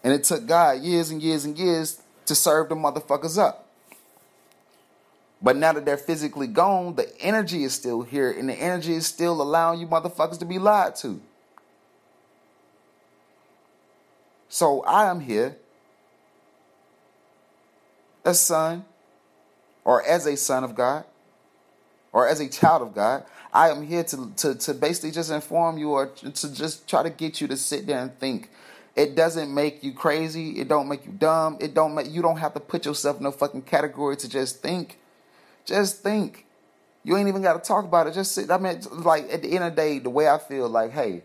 and 0.03 0.13
it 0.13 0.23
took 0.23 0.45
God 0.45 0.81
years 0.81 1.09
and 1.09 1.21
years 1.21 1.45
and 1.45 1.57
years 1.57 2.01
to 2.25 2.35
serve 2.35 2.69
the 2.69 2.75
motherfuckers 2.75 3.37
up. 3.37 3.60
But 5.41 5.55
now 5.55 5.73
that 5.73 5.85
they're 5.85 5.97
physically 5.97 6.47
gone, 6.47 6.95
the 6.95 7.11
energy 7.19 7.63
is 7.63 7.73
still 7.73 8.03
here, 8.03 8.31
and 8.31 8.47
the 8.47 8.53
energy 8.53 8.93
is 8.93 9.07
still 9.07 9.41
allowing 9.41 9.79
you 9.79 9.87
motherfuckers 9.87 10.37
to 10.39 10.45
be 10.45 10.59
lied 10.59 10.95
to. 10.97 11.19
So 14.49 14.83
I 14.83 15.09
am 15.09 15.21
here, 15.21 15.57
a 18.23 18.33
son, 18.33 18.85
or 19.83 20.05
as 20.05 20.27
a 20.27 20.37
son 20.37 20.63
of 20.63 20.75
God, 20.75 21.05
or 22.11 22.27
as 22.27 22.39
a 22.39 22.47
child 22.47 22.81
of 22.81 22.93
God. 22.93 23.23
I 23.53 23.69
am 23.69 23.85
here 23.85 24.03
to, 24.03 24.31
to, 24.37 24.55
to 24.55 24.73
basically 24.73 25.11
just 25.11 25.31
inform 25.31 25.77
you 25.77 25.91
or 25.91 26.07
to 26.07 26.53
just 26.53 26.87
try 26.87 27.03
to 27.03 27.09
get 27.09 27.41
you 27.41 27.47
to 27.47 27.57
sit 27.57 27.87
there 27.87 27.99
and 27.99 28.17
think 28.19 28.49
it 28.95 29.15
doesn't 29.15 29.53
make 29.53 29.83
you 29.83 29.93
crazy. 29.93 30.59
It 30.59 30.67
don't 30.67 30.87
make 30.87 31.05
you 31.05 31.11
dumb. 31.11 31.57
It 31.59 31.73
don't 31.73 31.95
make 31.95 32.09
you 32.09 32.21
don't 32.21 32.37
have 32.37 32.53
to 32.53 32.59
put 32.59 32.85
yourself 32.85 33.19
in 33.19 33.25
a 33.25 33.31
fucking 33.31 33.63
category 33.63 34.17
to 34.17 34.29
just 34.29 34.61
think. 34.61 34.99
Just 35.65 36.01
think. 36.01 36.45
You 37.03 37.17
ain't 37.17 37.27
even 37.27 37.41
got 37.41 37.61
to 37.61 37.67
talk 37.67 37.85
about 37.85 38.07
it. 38.07 38.13
Just 38.13 38.33
sit. 38.33 38.51
I 38.51 38.57
mean, 38.57 38.81
like 38.91 39.31
at 39.31 39.41
the 39.41 39.53
end 39.53 39.63
of 39.63 39.75
the 39.75 39.81
day, 39.81 39.99
the 39.99 40.09
way 40.09 40.27
I 40.27 40.37
feel, 40.37 40.69
like, 40.69 40.91
hey, 40.91 41.23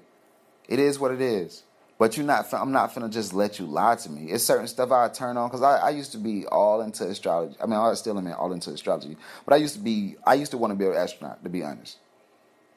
it 0.69 0.79
is 0.79 0.99
what 0.99 1.11
it 1.11 1.21
is. 1.21 1.63
But 1.99 2.17
you're 2.17 2.27
not. 2.27 2.53
I'm 2.53 2.73
not 2.73 2.95
gonna 2.95 3.09
just 3.09 3.33
let 3.33 3.59
you 3.59 3.65
lie 3.65 3.97
to 3.97 4.11
me. 4.11 4.31
It's 4.31 4.45
certain 4.45 4.67
stuff 4.67 4.93
I 4.93 5.09
turn 5.09 5.39
on 5.39 5.49
because 5.49 5.63
I, 5.63 5.79
I 5.79 5.91
used 5.91 6.13
to 6.13 6.19
be 6.19 6.47
all 6.47 6.83
into 6.83 7.05
astrology. 7.05 7.57
I 7.63 7.65
mean, 7.65 7.79
I 7.79 7.95
still 7.95 8.19
am 8.19 8.31
all 8.35 8.53
into 8.53 8.71
astrology. 8.71 9.17
But 9.47 9.55
I 9.55 9.57
used 9.57 9.75
to 9.75 9.81
be. 9.81 10.17
I 10.27 10.35
used 10.35 10.51
to 10.51 10.59
want 10.59 10.73
to 10.73 10.79
be 10.79 10.85
an 10.85 10.93
astronaut. 10.93 11.43
To 11.43 11.49
be 11.49 11.63
honest, 11.63 11.97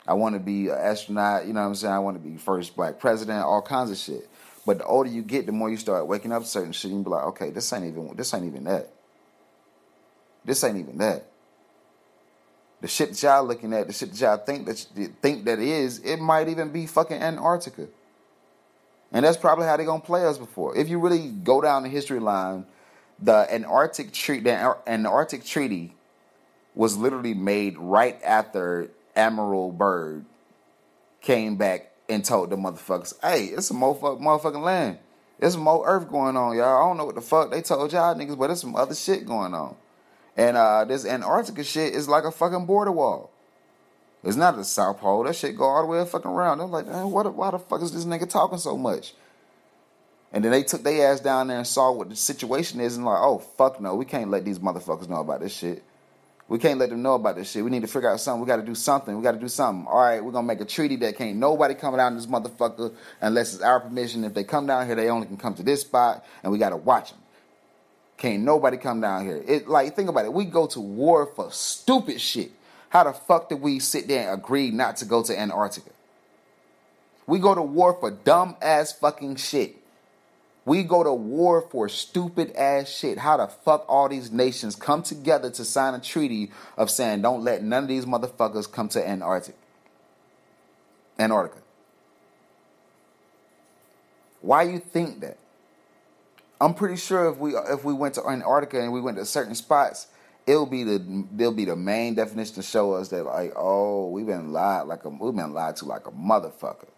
I 0.08 0.14
want 0.14 0.36
to 0.36 0.40
be 0.40 0.70
an 0.70 0.78
astronaut. 0.78 1.48
You 1.48 1.54
know 1.54 1.62
what 1.62 1.68
I'm 1.68 1.76
saying? 1.76 1.94
I 1.94 2.00
want 2.00 2.22
to 2.22 2.30
be 2.30 2.38
first 2.38 2.78
black 2.78 2.98
president. 2.98 3.44
All 3.44 3.62
kinds 3.62 3.92
of 3.92 3.98
shit. 3.98 4.30
But 4.66 4.78
the 4.78 4.86
older 4.86 5.10
you 5.10 5.22
get, 5.22 5.46
the 5.46 5.52
more 5.52 5.70
you 5.70 5.78
start 5.78 6.08
waking 6.08 6.32
up 6.32 6.46
certain 6.46 6.72
shit. 6.72 6.92
You 6.92 7.04
be 7.04 7.10
like, 7.10 7.26
okay, 7.26 7.50
this 7.50 7.74
ain't 7.74 7.86
even 7.86 8.16
this 8.16 8.34
ain't 8.34 8.46
even 8.46 8.64
that. 8.66 8.90
This 10.46 10.64
ain't 10.64 10.78
even 10.78 10.98
that. 11.00 11.29
The 12.82 12.88
shit 12.88 13.10
that 13.10 13.24
y'all 13.24 13.44
looking 13.44 13.74
at, 13.74 13.88
the 13.88 13.94
shit 13.94 14.12
that 14.12 14.20
y'all 14.22 14.38
think 14.38 14.66
that 14.66 14.78
think 15.22 15.46
that 15.46 15.60
is, 15.60 16.00
it 16.00 16.18
might 16.18 16.48
even 16.48 16.70
be 16.70 16.86
fucking 16.86 17.22
Antarctica. 17.22 17.88
And 19.12 19.26
that's 19.26 19.38
probably 19.38 19.66
how 19.66 19.76
they're 19.76 19.86
gonna 19.86 20.02
play 20.02 20.26
us 20.26 20.38
before. 20.38 20.78
If 20.78 20.88
you 20.88 21.00
really 21.00 21.30
go 21.30 21.62
down 21.62 21.84
the 21.84 21.90
history 21.90 22.20
line, 22.20 22.66
the 23.22 23.54
Antarctic 23.54 24.14
treaty, 24.14 24.44
the 24.44 24.78
Antarctic 24.88 25.44
Treaty 25.44 25.96
was 26.76 26.96
literally 26.96 27.34
made 27.34 27.78
right 27.78 28.20
after 28.24 28.90
Admiral 29.16 29.72
Byrd 29.72 30.26
came 31.22 31.58
back 31.58 31.92
and 32.08 32.24
told 32.24 32.50
the 32.50 32.56
motherfuckers, 32.56 33.14
hey, 33.22 33.46
it's 33.46 33.70
a 33.70 33.74
motherfucking, 33.74 34.22
motherfucking 34.22 34.64
land. 34.64 34.98
There's 35.40 35.58
more 35.58 35.88
earth 35.88 36.10
going 36.10 36.36
on, 36.38 36.56
y'all. 36.56 36.82
I 36.82 36.88
don't 36.88 36.98
know 36.98 37.06
what 37.06 37.16
the 37.16 37.22
fuck 37.22 37.52
they 37.52 37.62
told 37.62 37.92
y'all 37.92 38.16
niggas, 38.16 38.38
but 38.38 38.48
there's 38.48 38.62
some 38.62 38.76
other 38.76 38.96
shit 38.96 39.26
going 39.26 39.54
on. 39.54 39.76
And 40.40 40.56
uh, 40.56 40.86
this 40.86 41.06
Antarctica 41.06 41.66
shit 41.66 41.94
is 41.94 42.08
like 42.08 42.24
a 42.24 42.32
fucking 42.32 42.66
border 42.66 42.94
wall. 42.94 43.30
It's 44.24 44.38
not 44.38 44.56
the 44.56 44.64
South 44.64 45.00
Pole. 45.02 45.24
That 45.24 45.36
shit 45.36 45.58
go 45.58 45.66
all 45.66 45.82
the 45.82 45.88
way 45.88 46.06
fucking 46.06 46.32
around. 46.32 46.62
I'm 46.62 46.72
like, 46.72 46.86
what, 46.86 47.36
why 47.36 47.52
the 47.52 47.60
fuck 47.60 47.82
is 47.82 47.92
this 47.92 48.06
nigga 48.06 48.30
talking 48.30 48.58
so 48.58 48.78
much? 48.78 49.14
And 50.32 50.42
then 50.42 50.54
they 50.54 50.64
took 50.64 50.82
their 50.82 51.12
ass 51.12 51.20
down 51.20 51.48
there 51.48 51.58
and 51.58 51.68
saw 51.68 51.92
what 51.92 52.08
the 52.08 52.16
situation 52.16 52.80
is 52.80 52.96
and 52.96 53.06
like, 53.06 53.20
oh 53.20 53.40
fuck 53.40 53.82
no, 53.82 53.96
we 53.96 54.06
can't 54.06 54.32
let 54.32 54.46
these 54.46 54.60
motherfuckers 54.60 55.10
know 55.10 55.20
about 55.20 55.42
this 55.42 55.54
shit. 55.54 55.84
We 56.48 56.58
can't 56.58 56.80
let 56.80 56.90
them 56.90 57.02
know 57.02 57.16
about 57.16 57.36
this 57.36 57.52
shit. 57.52 57.66
We 57.66 57.70
need 57.70 57.82
to 57.82 57.88
figure 57.88 58.10
out 58.10 58.22
something. 58.22 58.40
We 58.40 58.48
got 58.48 58.58
to 58.58 58.66
do 58.66 58.76
something. 58.76 59.18
We 59.18 59.22
got 59.22 59.34
to 59.34 59.40
do 59.40 59.50
something. 59.50 59.88
All 59.88 60.00
right, 60.00 60.24
we're 60.24 60.32
gonna 60.32 60.48
make 60.48 60.62
a 60.62 60.66
treaty 60.66 60.96
that 60.98 61.18
can't 61.18 61.36
nobody 61.36 61.76
come 61.76 61.98
down 61.98 62.16
this 62.16 62.28
motherfucker 62.28 62.94
unless 63.20 63.56
it's 63.56 63.62
our 63.62 63.82
permission. 63.82 64.24
If 64.24 64.34
they 64.36 64.46
come 64.46 64.68
down 64.68 64.86
here, 64.86 64.96
they 64.96 65.10
only 65.10 65.28
can 65.28 65.36
come 65.36 65.54
to 65.56 65.64
this 65.64 65.82
spot, 65.82 66.26
and 66.44 66.52
we 66.52 66.58
got 66.58 66.70
to 66.70 66.78
watch 66.78 67.12
them. 67.12 67.19
Can't 68.20 68.44
nobody 68.44 68.76
come 68.76 69.00
down 69.00 69.26
here. 69.26 69.42
It 69.48 69.70
like 69.70 69.96
think 69.96 70.10
about 70.10 70.26
it. 70.26 70.34
We 70.34 70.44
go 70.44 70.68
to 70.68 70.80
war 70.82 71.26
for 71.26 71.50
stupid 71.52 72.20
shit. 72.20 72.52
How 72.90 73.06
the 73.06 73.14
fuck 73.14 73.48
did 73.48 73.62
we 73.62 73.80
sit 73.80 74.10
there 74.10 74.30
and 74.30 74.40
agree 74.40 74.72
not 74.72 74.98
to 74.98 75.06
go 75.06 75.24
to 75.24 75.40
Antarctica? 75.40 75.92
We 77.26 77.40
go 77.40 77.56
to 77.56 77.62
war 77.62 77.96
for 77.98 78.12
dumb 78.12 78.58
ass 78.62 78.92
fucking 78.92 79.38
shit. 79.38 79.78
We 80.66 80.84
go 80.84 81.02
to 81.02 81.14
war 81.14 81.62
for 81.72 81.88
stupid 81.88 82.52
ass 82.58 82.90
shit. 82.90 83.20
How 83.20 83.38
the 83.38 83.48
fuck 83.48 83.86
all 83.88 84.10
these 84.10 84.32
nations 84.32 84.76
come 84.76 85.02
together 85.02 85.50
to 85.52 85.64
sign 85.64 85.94
a 85.94 86.00
treaty 86.00 86.52
of 86.76 86.92
saying 86.92 87.22
don't 87.22 87.46
let 87.46 87.64
none 87.64 87.84
of 87.84 87.90
these 87.90 88.06
motherfuckers 88.06 88.70
come 88.70 88.90
to 88.90 89.08
Antarctica? 89.08 89.58
Antarctica. 91.18 91.62
Why 94.42 94.64
you 94.64 94.80
think 94.80 95.22
that? 95.22 95.38
I'm 96.62 96.74
pretty 96.74 96.98
sure 96.98 97.30
if 97.30 97.38
we 97.38 97.56
if 97.56 97.84
we 97.84 97.94
went 97.94 98.16
to 98.16 98.28
Antarctica 98.28 98.82
and 98.82 98.92
we 98.92 99.00
went 99.02 99.18
to 99.18 99.26
certain 99.26 99.56
spots, 99.56 100.08
it'll 100.46 100.66
be 100.66 100.84
the 100.84 101.26
they'll 101.32 101.54
be 101.54 101.66
the 101.66 101.76
main 101.76 102.16
definition 102.16 102.56
to 102.56 102.64
show 102.64 102.94
us 102.94 103.10
that 103.10 103.24
like 103.24 103.54
oh 103.56 104.10
we've 104.10 104.26
been 104.26 104.52
lied 104.52 104.88
like 104.88 105.06
a 105.06 105.10
we've 105.10 105.36
been 105.36 105.54
lied 105.54 105.78
to 105.78 105.86
like 105.86 106.08
a 106.08 106.12
motherfucker. 106.12 106.90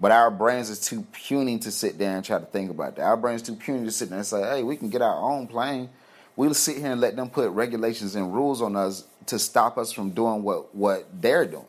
But 0.00 0.10
our 0.10 0.32
brains 0.32 0.68
is 0.68 0.80
too 0.80 1.06
puny 1.12 1.58
to 1.60 1.70
sit 1.70 1.96
there 1.96 2.16
and 2.16 2.24
try 2.24 2.38
to 2.38 2.44
think 2.44 2.72
about 2.72 2.96
that. 2.96 3.02
Our 3.02 3.16
brains 3.16 3.40
too 3.40 3.54
puny 3.54 3.84
to 3.84 3.92
sit 3.92 4.08
there 4.08 4.18
and 4.18 4.26
say, 4.26 4.42
hey, 4.42 4.64
we 4.64 4.76
can 4.76 4.90
get 4.90 5.00
our 5.00 5.16
own 5.16 5.46
plane. 5.46 5.90
We'll 6.34 6.54
sit 6.54 6.78
here 6.78 6.90
and 6.90 7.00
let 7.00 7.14
them 7.14 7.30
put 7.30 7.50
regulations 7.50 8.16
and 8.16 8.34
rules 8.34 8.60
on 8.62 8.74
us 8.74 9.04
to 9.26 9.38
stop 9.38 9.78
us 9.78 9.92
from 9.92 10.10
doing 10.10 10.42
what, 10.42 10.74
what 10.74 11.06
they're 11.20 11.46
doing. 11.46 11.66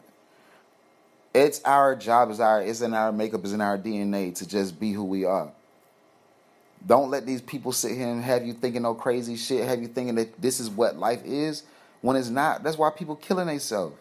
It's 1.32 1.62
our 1.64 1.96
job, 1.96 2.32
it's 2.32 2.40
our 2.40 2.64
it's 2.64 2.82
in 2.82 2.96
our 2.96 3.12
makeup, 3.12 3.42
it's 3.44 3.54
in 3.54 3.62
our 3.62 3.78
DNA 3.78 4.34
to 4.36 4.48
just 4.48 4.80
be 4.80 4.94
who 4.94 5.04
we 5.04 5.26
are. 5.26 5.52
Don't 6.86 7.10
let 7.10 7.26
these 7.26 7.42
people 7.42 7.72
sit 7.72 7.96
here 7.98 8.08
and 8.08 8.24
have 8.24 8.46
you 8.46 8.54
thinking 8.54 8.82
no 8.82 8.94
crazy 8.94 9.36
shit, 9.38 9.66
have 9.68 9.82
you 9.82 9.88
thinking 9.88 10.16
that 10.16 10.42
this 10.42 10.60
is 10.60 10.70
what 10.70 10.98
life 10.98 11.22
is 11.24 11.64
when 12.02 12.18
it's 12.18 12.30
not. 12.30 12.64
That's 12.64 12.78
why 12.78 12.90
people 12.90 13.16
killing 13.16 13.48
themselves 13.48 13.96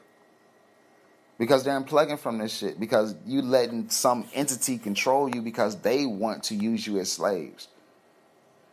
because 1.39 1.65
they're 1.65 1.81
unplugging 1.81 2.19
from 2.19 2.39
this 2.39 2.57
shit 2.57 2.79
because 2.79 3.15
you 3.27 3.43
letting 3.43 3.89
some 3.89 4.27
entity 4.35 4.79
control 4.79 5.29
you 5.35 5.43
because 5.43 5.77
they 5.81 6.07
want 6.07 6.45
to 6.45 6.55
use 6.55 6.87
you 6.87 6.99
as 6.99 7.11
slaves. 7.11 7.69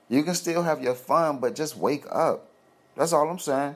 You 0.08 0.24
can 0.24 0.36
still 0.36 0.64
have 0.64 0.82
your 0.82 0.96
fun, 0.96 1.40
but 1.40 1.56
just 1.56 1.78
wake 1.78 2.06
up. 2.12 2.48
That's 2.96 3.14
all 3.14 3.30
I'm 3.30 3.40
saying. 3.40 3.76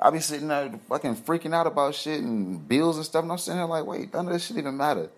I 0.00 0.10
be 0.10 0.20
sitting 0.20 0.48
there 0.48 0.72
fucking 0.88 1.16
freaking 1.16 1.54
out 1.54 1.66
about 1.66 1.94
shit 1.94 2.20
and 2.20 2.66
bills 2.66 2.96
and 2.96 3.06
stuff, 3.06 3.22
and 3.22 3.32
I'm 3.32 3.38
sitting 3.38 3.58
there 3.58 3.66
like, 3.66 3.86
wait, 3.86 4.12
none 4.12 4.26
of 4.26 4.32
this 4.32 4.46
shit 4.46 4.58
even 4.58 4.76
matter. 4.76 5.10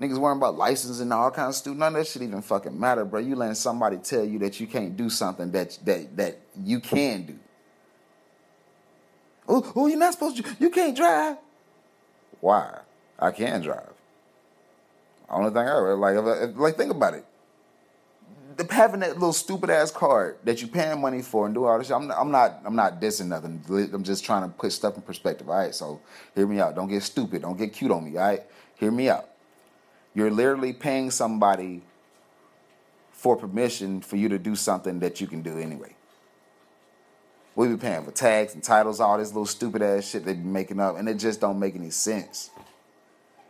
Niggas 0.00 0.16
worrying 0.16 0.38
about 0.38 0.56
license 0.56 1.00
and 1.00 1.12
all 1.12 1.30
kinds 1.30 1.48
of 1.48 1.54
stuff. 1.56 1.76
None 1.76 1.94
of 1.94 2.00
that 2.00 2.06
shit 2.06 2.22
even 2.22 2.40
fucking 2.40 2.78
matter, 2.78 3.04
bro. 3.04 3.20
You 3.20 3.36
letting 3.36 3.54
somebody 3.54 3.98
tell 3.98 4.24
you 4.24 4.38
that 4.38 4.58
you 4.58 4.66
can't 4.66 4.96
do 4.96 5.10
something 5.10 5.52
that 5.52 5.78
that 5.84 6.16
that 6.16 6.38
you 6.56 6.80
can 6.80 7.26
do. 7.26 7.38
Oh, 9.46 9.88
you're 9.88 9.98
not 9.98 10.14
supposed 10.14 10.42
to. 10.42 10.56
You 10.58 10.70
can't 10.70 10.96
drive. 10.96 11.36
Why? 12.40 12.78
I 13.18 13.30
can 13.32 13.60
drive. 13.60 13.90
Only 15.28 15.50
thing 15.50 15.58
I 15.58 15.76
ever 15.76 15.94
like, 15.96 16.56
like 16.56 16.76
think 16.76 16.90
about 16.90 17.14
it. 17.14 17.24
The, 18.56 18.72
having 18.72 19.00
that 19.00 19.14
little 19.14 19.32
stupid 19.32 19.70
ass 19.70 19.90
card 19.90 20.38
that 20.44 20.60
you 20.60 20.68
paying 20.68 21.00
money 21.00 21.22
for 21.22 21.46
and 21.46 21.54
do 21.54 21.64
all 21.64 21.78
this 21.78 21.88
shit. 21.88 21.96
I'm 21.96 22.10
I'm 22.10 22.30
not, 22.30 22.60
I'm 22.64 22.74
not 22.74 23.00
dissing 23.00 23.26
nothing. 23.26 23.62
I'm 23.92 24.02
just 24.02 24.24
trying 24.24 24.42
to 24.42 24.48
put 24.48 24.72
stuff 24.72 24.96
in 24.96 25.02
perspective. 25.02 25.48
All 25.48 25.56
right, 25.56 25.74
so 25.74 26.00
hear 26.34 26.46
me 26.46 26.58
out. 26.58 26.74
Don't 26.74 26.88
get 26.88 27.02
stupid. 27.02 27.42
Don't 27.42 27.58
get 27.58 27.72
cute 27.72 27.90
on 27.90 28.04
me. 28.04 28.16
All 28.16 28.26
right, 28.26 28.42
hear 28.76 28.90
me 28.90 29.08
out. 29.08 29.29
You're 30.14 30.30
literally 30.30 30.72
paying 30.72 31.10
somebody 31.10 31.82
for 33.12 33.36
permission 33.36 34.00
for 34.00 34.16
you 34.16 34.28
to 34.30 34.38
do 34.38 34.56
something 34.56 35.00
that 35.00 35.20
you 35.20 35.26
can 35.26 35.42
do 35.42 35.58
anyway. 35.58 35.94
We 37.54 37.68
be 37.68 37.76
paying 37.76 38.04
for 38.04 38.10
tags 38.10 38.54
and 38.54 38.62
titles, 38.62 39.00
all 39.00 39.18
this 39.18 39.28
little 39.28 39.46
stupid 39.46 39.82
ass 39.82 40.08
shit 40.08 40.24
they 40.24 40.34
be 40.34 40.40
making 40.40 40.80
up, 40.80 40.96
and 40.96 41.08
it 41.08 41.14
just 41.14 41.40
don't 41.40 41.58
make 41.58 41.74
any 41.74 41.90
sense. 41.90 42.50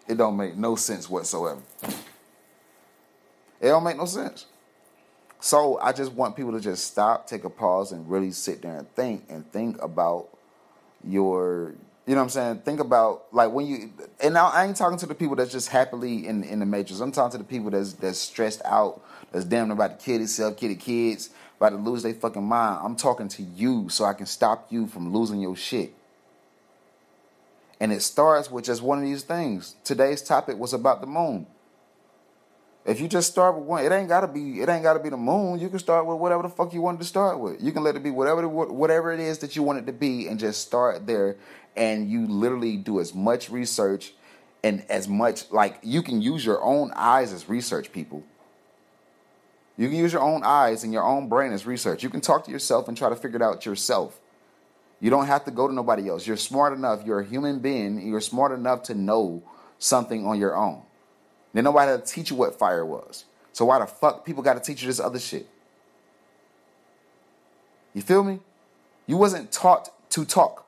It 0.09 0.17
don't 0.17 0.37
make 0.37 0.57
no 0.57 0.75
sense 0.75 1.09
whatsoever. 1.09 1.61
It 3.61 3.69
don't 3.69 3.85
make 3.85 3.97
no 3.97 4.07
sense. 4.07 4.47
So 5.39 5.79
I 5.79 5.93
just 5.93 6.13
want 6.13 6.37
people 6.37 6.53
to 6.53 6.61
just 6.61 6.87
stop, 6.87 7.27
take 7.27 7.45
a 7.45 7.51
pause, 7.51 7.93
and 7.93 8.11
really 8.11 8.33
sit 8.33 8.63
there 8.63 8.77
and 8.77 8.95
think 8.95 9.27
and 9.29 9.51
think 9.53 9.81
about 9.81 10.29
your 11.05 11.75
you 12.11 12.17
know 12.17 12.23
what 12.23 12.25
I'm 12.25 12.31
saying? 12.31 12.59
Think 12.63 12.81
about 12.81 13.33
like 13.33 13.53
when 13.53 13.67
you 13.69 13.93
and 14.21 14.35
now 14.35 14.49
I 14.49 14.67
ain't 14.67 14.77
talking 14.77 14.99
to 14.99 15.07
the 15.07 15.15
people 15.15 15.37
that's 15.37 15.53
just 15.53 15.69
happily 15.69 16.27
in 16.27 16.43
in 16.43 16.59
the 16.59 16.67
matrix. 16.67 16.99
I'm 16.99 17.13
talking 17.13 17.31
to 17.31 17.39
the 17.39 17.45
people 17.45 17.71
that's 17.71 17.93
that's 17.93 18.19
stressed 18.19 18.63
out, 18.65 19.01
that's 19.31 19.45
damn 19.45 19.71
about 19.71 20.01
to 20.01 20.05
kill 20.05 20.19
themselves, 20.19 20.59
kill 20.59 20.71
the 20.71 20.75
kids, 20.75 21.31
about 21.57 21.69
to 21.69 21.77
lose 21.77 22.03
their 22.03 22.13
fucking 22.13 22.43
mind. 22.43 22.81
I'm 22.83 22.97
talking 22.97 23.29
to 23.29 23.45
you 23.45 23.89
so 23.91 24.07
I 24.07 24.15
can 24.15 24.27
stop 24.27 24.73
you 24.73 24.89
from 24.89 25.13
losing 25.15 25.41
your 25.41 25.55
shit. 25.55 25.95
And 27.79 27.93
it 27.93 28.03
starts 28.03 28.51
with 28.51 28.65
just 28.65 28.83
one 28.83 28.99
of 28.99 29.05
these 29.05 29.23
things. 29.23 29.77
Today's 29.85 30.21
topic 30.21 30.59
was 30.59 30.73
about 30.73 31.03
the 31.03 31.07
moon. 31.07 31.47
If 32.91 32.99
you 32.99 33.07
just 33.07 33.31
start 33.31 33.57
with 33.57 33.67
one, 33.67 33.85
it 33.85 33.93
ain't 33.93 34.09
gotta 34.09 34.27
be. 34.27 34.61
It 34.61 34.69
ain't 34.69 34.83
gotta 34.83 34.99
be 34.99 35.11
the 35.11 35.17
moon. 35.17 35.61
You 35.61 35.69
can 35.69 35.79
start 35.79 36.07
with 36.07 36.19
whatever 36.19 36.43
the 36.43 36.49
fuck 36.49 36.75
you 36.75 36.81
wanted 36.81 36.99
to 36.99 37.05
start 37.05 37.39
with. 37.39 37.63
You 37.63 37.71
can 37.71 37.85
let 37.85 37.95
it 37.95 38.03
be 38.03 38.11
whatever 38.11 38.49
whatever 38.49 39.13
it 39.13 39.21
is 39.21 39.39
that 39.39 39.55
you 39.55 39.63
want 39.63 39.79
it 39.79 39.87
to 39.87 39.93
be, 39.93 40.27
and 40.27 40.41
just 40.41 40.61
start 40.63 41.07
there. 41.07 41.37
And 41.77 42.11
you 42.11 42.27
literally 42.27 42.77
do 42.77 42.99
as 42.99 43.15
much 43.15 43.49
research 43.49 44.13
and 44.65 44.85
as 44.91 45.07
much 45.07 45.53
like 45.53 45.79
you 45.85 46.03
can 46.03 46.21
use 46.21 46.45
your 46.45 46.61
own 46.65 46.91
eyes 46.97 47.33
as 47.33 47.49
research 47.49 47.93
people. 47.93 48.25
You 49.77 49.89
can 49.89 49.97
use 49.97 50.13
your 50.13 50.23
own 50.23 50.43
eyes 50.43 50.83
and 50.83 50.93
your 50.93 51.05
own 51.05 51.29
brain 51.29 51.53
as 51.53 51.65
research. 51.67 52.03
You 52.03 52.11
can 52.11 52.21
talk 52.21 52.45
to 52.47 52.51
yourself 52.51 52.89
and 52.89 52.97
try 52.97 53.09
to 53.09 53.15
figure 53.15 53.37
it 53.37 53.43
out 53.43 53.65
yourself. 53.65 54.19
You 54.99 55.11
don't 55.11 55.27
have 55.27 55.45
to 55.45 55.53
go 55.53 55.69
to 55.69 55.73
nobody 55.73 56.09
else. 56.09 56.27
You're 56.27 56.37
smart 56.37 56.73
enough. 56.73 57.07
You're 57.07 57.21
a 57.21 57.25
human 57.25 57.61
being. 57.61 58.05
You're 58.05 58.21
smart 58.21 58.51
enough 58.51 58.83
to 58.85 58.97
know 58.97 59.45
something 59.79 60.27
on 60.27 60.41
your 60.41 60.57
own. 60.57 60.83
Then 61.53 61.65
nobody 61.65 62.01
to 62.01 62.07
teach 62.07 62.31
you 62.31 62.37
what 62.37 62.59
fire 62.59 62.85
was. 62.85 63.25
So 63.53 63.65
why 63.65 63.79
the 63.79 63.87
fuck 63.87 64.25
people 64.25 64.43
got 64.43 64.55
to 64.55 64.61
teach 64.61 64.83
you 64.83 64.87
this 64.87 65.01
other 65.01 65.19
shit? 65.19 65.49
You 67.95 68.03
feel 68.03 68.23
me? 68.23 68.39
You 69.07 69.17
wasn't 69.17 69.51
taught 69.51 69.91
to 70.11 70.25
talk. 70.25 70.67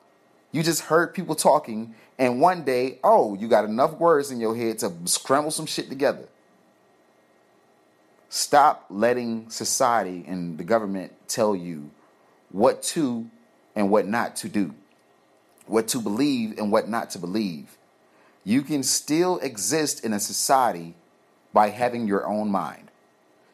You 0.51 0.61
just 0.61 0.81
heard 0.81 1.13
people 1.13 1.35
talking, 1.35 1.95
and 2.19 2.39
one 2.39 2.63
day, 2.63 2.99
oh, 3.03 3.35
you 3.35 3.47
got 3.47 3.65
enough 3.65 3.93
words 3.93 4.29
in 4.29 4.39
your 4.39 4.55
head 4.55 4.79
to 4.79 4.91
scramble 5.05 5.51
some 5.51 5.65
shit 5.65 5.89
together. 5.89 6.27
Stop 8.29 8.85
letting 8.89 9.49
society 9.49 10.25
and 10.27 10.57
the 10.57 10.63
government 10.63 11.13
tell 11.27 11.55
you 11.55 11.89
what 12.49 12.83
to 12.83 13.29
and 13.75 13.89
what 13.89 14.07
not 14.07 14.35
to 14.37 14.49
do, 14.49 14.73
what 15.65 15.87
to 15.89 15.99
believe 15.99 16.57
and 16.57 16.71
what 16.71 16.89
not 16.89 17.09
to 17.11 17.19
believe. 17.19 17.77
You 18.43 18.61
can 18.61 18.83
still 18.83 19.39
exist 19.39 20.03
in 20.03 20.13
a 20.13 20.19
society 20.19 20.95
by 21.53 21.69
having 21.69 22.07
your 22.07 22.27
own 22.27 22.49
mind. 22.49 22.89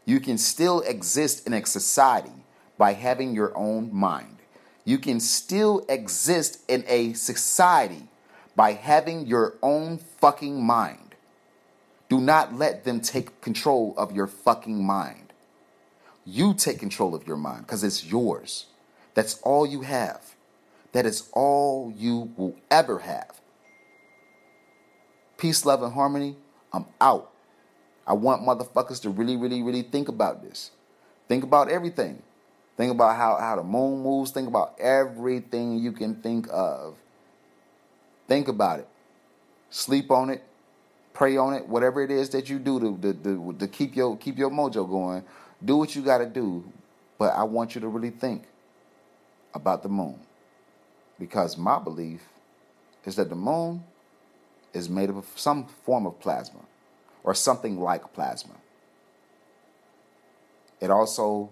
You 0.05 0.19
can 0.19 0.37
still 0.37 0.81
exist 0.81 1.45
in 1.45 1.53
a 1.53 1.63
society 1.65 2.31
by 2.77 2.93
having 2.93 3.35
your 3.35 3.55
own 3.55 3.93
mind. 3.93 4.37
You 4.85 4.97
can 4.97 5.19
still 5.19 5.85
exist 5.87 6.61
in 6.67 6.83
a 6.87 7.13
society 7.13 8.07
by 8.55 8.73
having 8.73 9.27
your 9.27 9.55
own 9.61 9.99
fucking 9.99 10.63
mind. 10.63 11.15
Do 12.07 12.19
not 12.19 12.55
let 12.55 12.85
them 12.85 12.99
take 13.01 13.39
control 13.41 13.93
of 13.97 14.11
your 14.15 14.25
fucking 14.25 14.83
mind. 14.83 15.31
You 16.25 16.55
take 16.55 16.79
control 16.79 17.13
of 17.13 17.27
your 17.27 17.37
mind 17.37 17.67
because 17.67 17.83
it's 17.83 18.03
yours. 18.03 18.65
That's 19.13 19.39
all 19.43 19.67
you 19.67 19.81
have. 19.81 20.35
That 20.93 21.05
is 21.05 21.29
all 21.33 21.93
you 21.95 22.31
will 22.35 22.55
ever 22.71 22.99
have. 22.99 23.38
Peace, 25.39 25.65
love, 25.65 25.81
and 25.81 25.93
harmony. 25.93 26.35
I'm 26.71 26.85
out. 27.01 27.31
I 28.05 28.13
want 28.13 28.43
motherfuckers 28.43 29.01
to 29.01 29.09
really, 29.09 29.35
really, 29.35 29.63
really 29.63 29.81
think 29.81 30.07
about 30.07 30.43
this. 30.43 30.69
Think 31.27 31.43
about 31.43 31.69
everything. 31.69 32.21
Think 32.77 32.91
about 32.91 33.15
how, 33.15 33.37
how 33.37 33.55
the 33.55 33.63
moon 33.63 34.03
moves. 34.03 34.29
Think 34.29 34.47
about 34.47 34.79
everything 34.79 35.79
you 35.79 35.91
can 35.91 36.15
think 36.21 36.47
of. 36.51 36.95
Think 38.27 38.47
about 38.47 38.79
it. 38.79 38.87
Sleep 39.71 40.11
on 40.11 40.29
it 40.29 40.43
pray 41.19 41.35
on 41.35 41.53
it, 41.53 41.67
whatever 41.67 42.01
it 42.01 42.09
is 42.09 42.29
that 42.29 42.49
you 42.49 42.57
do 42.57 42.79
to, 42.79 42.97
to, 43.01 43.13
to, 43.13 43.55
to 43.59 43.67
keep 43.67 43.93
your 43.93 44.15
keep 44.15 44.37
your 44.37 44.49
mojo 44.49 44.89
going. 44.89 45.21
Do 45.63 45.75
what 45.75 45.93
you 45.93 46.01
got 46.01 46.19
to 46.19 46.25
do, 46.25 46.63
but 47.17 47.33
I 47.33 47.43
want 47.43 47.75
you 47.75 47.81
to 47.81 47.89
really 47.89 48.09
think 48.09 48.43
about 49.53 49.83
the 49.83 49.89
moon, 49.89 50.17
because 51.19 51.57
my 51.57 51.77
belief 51.77 52.21
is 53.03 53.17
that 53.17 53.27
the 53.27 53.35
moon 53.35 53.83
is 54.73 54.89
made 54.89 55.09
of 55.09 55.25
some 55.35 55.65
form 55.65 56.05
of 56.05 56.19
plasma, 56.19 56.61
or 57.23 57.33
something 57.33 57.79
like 57.79 58.13
plasma. 58.13 58.55
It 60.79 60.89
also 60.89 61.49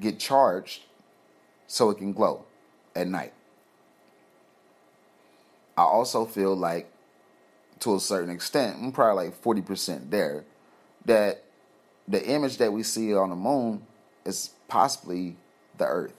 get 0.00 0.18
charged 0.18 0.82
so 1.66 1.90
it 1.90 1.98
can 1.98 2.12
glow. 2.12 2.44
at 2.94 3.08
night. 3.08 3.32
I 5.76 5.82
also 5.82 6.26
feel 6.26 6.54
like, 6.54 6.90
to 7.80 7.96
a 7.96 8.00
certain 8.00 8.30
extent, 8.30 8.76
I'm 8.80 8.92
probably 8.92 9.26
like 9.26 9.42
40% 9.42 10.10
there, 10.10 10.44
that 11.04 11.44
the 12.06 12.24
image 12.24 12.58
that 12.58 12.72
we 12.72 12.82
see 12.82 13.14
on 13.14 13.30
the 13.30 13.36
moon 13.36 13.86
is 14.24 14.50
possibly 14.68 15.36
the 15.78 15.86
earth. 15.86 16.14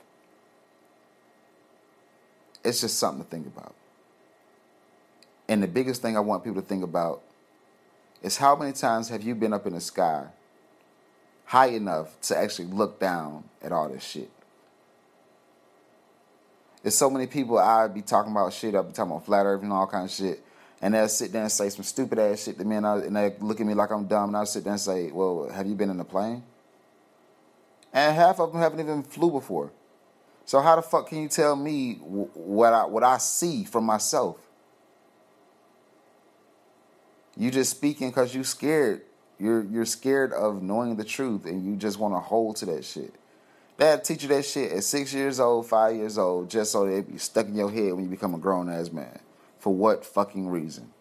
It's 2.63 2.81
just 2.81 2.97
something 2.97 3.23
to 3.23 3.29
think 3.29 3.47
about. 3.47 3.75
And 5.47 5.61
the 5.61 5.67
biggest 5.67 6.01
thing 6.01 6.15
I 6.15 6.21
want 6.21 6.43
people 6.43 6.61
to 6.61 6.67
think 6.67 6.83
about 6.83 7.21
is 8.21 8.37
how 8.37 8.55
many 8.55 8.71
times 8.71 9.09
have 9.09 9.21
you 9.21 9.35
been 9.35 9.53
up 9.53 9.67
in 9.67 9.73
the 9.73 9.81
sky 9.81 10.25
high 11.45 11.67
enough 11.67 12.19
to 12.21 12.37
actually 12.37 12.65
look 12.65 12.99
down 12.99 13.43
at 13.61 13.71
all 13.71 13.89
this 13.89 14.03
shit? 14.03 14.29
There's 16.81 16.95
so 16.95 17.09
many 17.09 17.27
people 17.27 17.57
I'd 17.57 17.93
be 17.93 18.01
talking 18.01 18.31
about 18.31 18.51
shit, 18.53 18.75
I'd 18.75 18.87
be 18.87 18.93
talking 18.93 19.11
about 19.11 19.25
flat 19.25 19.45
earth 19.45 19.61
and 19.63 19.71
all 19.71 19.87
kind 19.87 20.05
of 20.05 20.11
shit. 20.11 20.43
And 20.81 20.93
they'll 20.93 21.07
sit 21.07 21.31
there 21.31 21.41
and 21.41 21.51
say 21.51 21.69
some 21.69 21.83
stupid 21.83 22.19
ass 22.19 22.43
shit 22.43 22.57
to 22.57 22.65
me 22.65 22.75
and, 22.75 22.85
and 22.85 23.15
they 23.15 23.33
look 23.39 23.61
at 23.61 23.65
me 23.65 23.73
like 23.73 23.89
I'm 23.89 24.05
dumb 24.05 24.29
and 24.29 24.37
I'll 24.37 24.45
sit 24.45 24.65
there 24.65 24.73
and 24.73 24.81
say, 24.81 25.11
Well, 25.11 25.49
have 25.49 25.65
you 25.65 25.75
been 25.75 25.89
in 25.89 25.99
a 25.99 26.03
plane? 26.03 26.43
And 27.93 28.15
half 28.15 28.39
of 28.39 28.51
them 28.51 28.59
haven't 28.59 28.81
even 28.81 29.03
flew 29.03 29.31
before. 29.31 29.71
So 30.45 30.59
how 30.59 30.75
the 30.75 30.81
fuck 30.81 31.07
can 31.07 31.21
you 31.21 31.29
tell 31.29 31.55
me 31.55 31.93
what 31.95 32.73
I 32.73 32.85
what 32.85 33.03
I 33.03 33.17
see 33.17 33.63
from 33.63 33.85
myself? 33.85 34.37
You 37.37 37.51
just 37.51 37.71
speaking 37.71 38.09
because 38.09 38.33
you 38.35 38.43
scared. 38.43 39.01
You're 39.39 39.63
you're 39.63 39.85
scared 39.85 40.31
of 40.31 40.61
knowing 40.61 40.95
the 40.95 41.03
truth, 41.03 41.45
and 41.45 41.65
you 41.65 41.75
just 41.75 41.97
want 41.97 42.13
to 42.13 42.19
hold 42.19 42.57
to 42.57 42.65
that 42.67 42.85
shit. 42.85 43.13
Dad 43.77 44.03
teach 44.03 44.21
you 44.23 44.29
that 44.29 44.45
shit 44.45 44.71
at 44.71 44.83
six 44.83 45.13
years 45.13 45.39
old, 45.39 45.67
five 45.67 45.95
years 45.95 46.17
old, 46.17 46.49
just 46.49 46.71
so 46.71 46.85
it 46.85 47.11
be 47.11 47.17
stuck 47.17 47.47
in 47.47 47.55
your 47.55 47.71
head 47.71 47.93
when 47.93 48.03
you 48.03 48.09
become 48.09 48.35
a 48.35 48.37
grown 48.37 48.69
ass 48.69 48.91
man. 48.91 49.19
For 49.59 49.73
what 49.73 50.05
fucking 50.05 50.47
reason? 50.47 50.91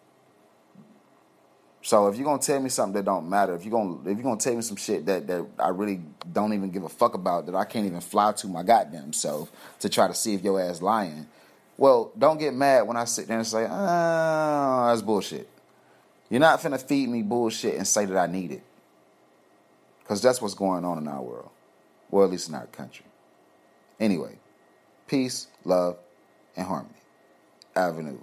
So 1.83 2.07
if 2.07 2.15
you're 2.15 2.25
gonna 2.25 2.41
tell 2.41 2.61
me 2.61 2.69
something 2.69 2.93
that 2.93 3.05
don't 3.05 3.29
matter, 3.29 3.53
if 3.53 3.65
you're 3.65 3.71
gonna 3.71 3.99
if 4.09 4.17
you're 4.17 4.23
gonna 4.23 4.39
tell 4.39 4.55
me 4.55 4.61
some 4.61 4.77
shit 4.77 5.05
that, 5.05 5.27
that 5.27 5.45
I 5.59 5.67
really 5.67 6.01
don't 6.31 6.53
even 6.53 6.71
give 6.71 6.83
a 6.83 6.89
fuck 6.89 7.13
about, 7.13 7.45
that 7.45 7.55
I 7.55 7.65
can't 7.65 7.85
even 7.85 8.01
fly 8.01 8.31
to 8.31 8.47
my 8.47 8.63
goddamn 8.63 9.13
self 9.13 9.51
to 9.81 9.89
try 9.89 10.07
to 10.07 10.13
see 10.13 10.33
if 10.33 10.43
your 10.43 10.59
ass 10.59 10.81
lying, 10.81 11.27
well, 11.77 12.11
don't 12.17 12.39
get 12.39 12.53
mad 12.53 12.87
when 12.87 12.97
I 12.97 13.03
sit 13.03 13.27
there 13.27 13.37
and 13.37 13.45
say, 13.45 13.67
ah, 13.69 14.87
that's 14.89 15.01
bullshit. 15.01 15.49
You're 16.33 16.39
not 16.39 16.61
finna 16.61 16.81
feed 16.81 17.09
me 17.09 17.21
bullshit 17.21 17.75
and 17.75 17.87
say 17.87 18.05
that 18.05 18.17
I 18.17 18.25
need 18.25 18.51
it. 18.51 18.63
Because 19.99 20.19
that's 20.19 20.41
what's 20.41 20.55
going 20.55 20.83
on 20.83 20.97
in 20.97 21.07
our 21.07 21.21
world. 21.21 21.51
Well, 22.09 22.25
at 22.25 22.31
least 22.31 22.49
in 22.49 22.55
our 22.55 22.65
country. 22.65 23.05
Anyway, 23.99 24.39
peace, 25.05 25.45
love, 25.63 25.99
and 26.55 26.65
harmony. 26.65 26.95
Avenue. 27.75 28.17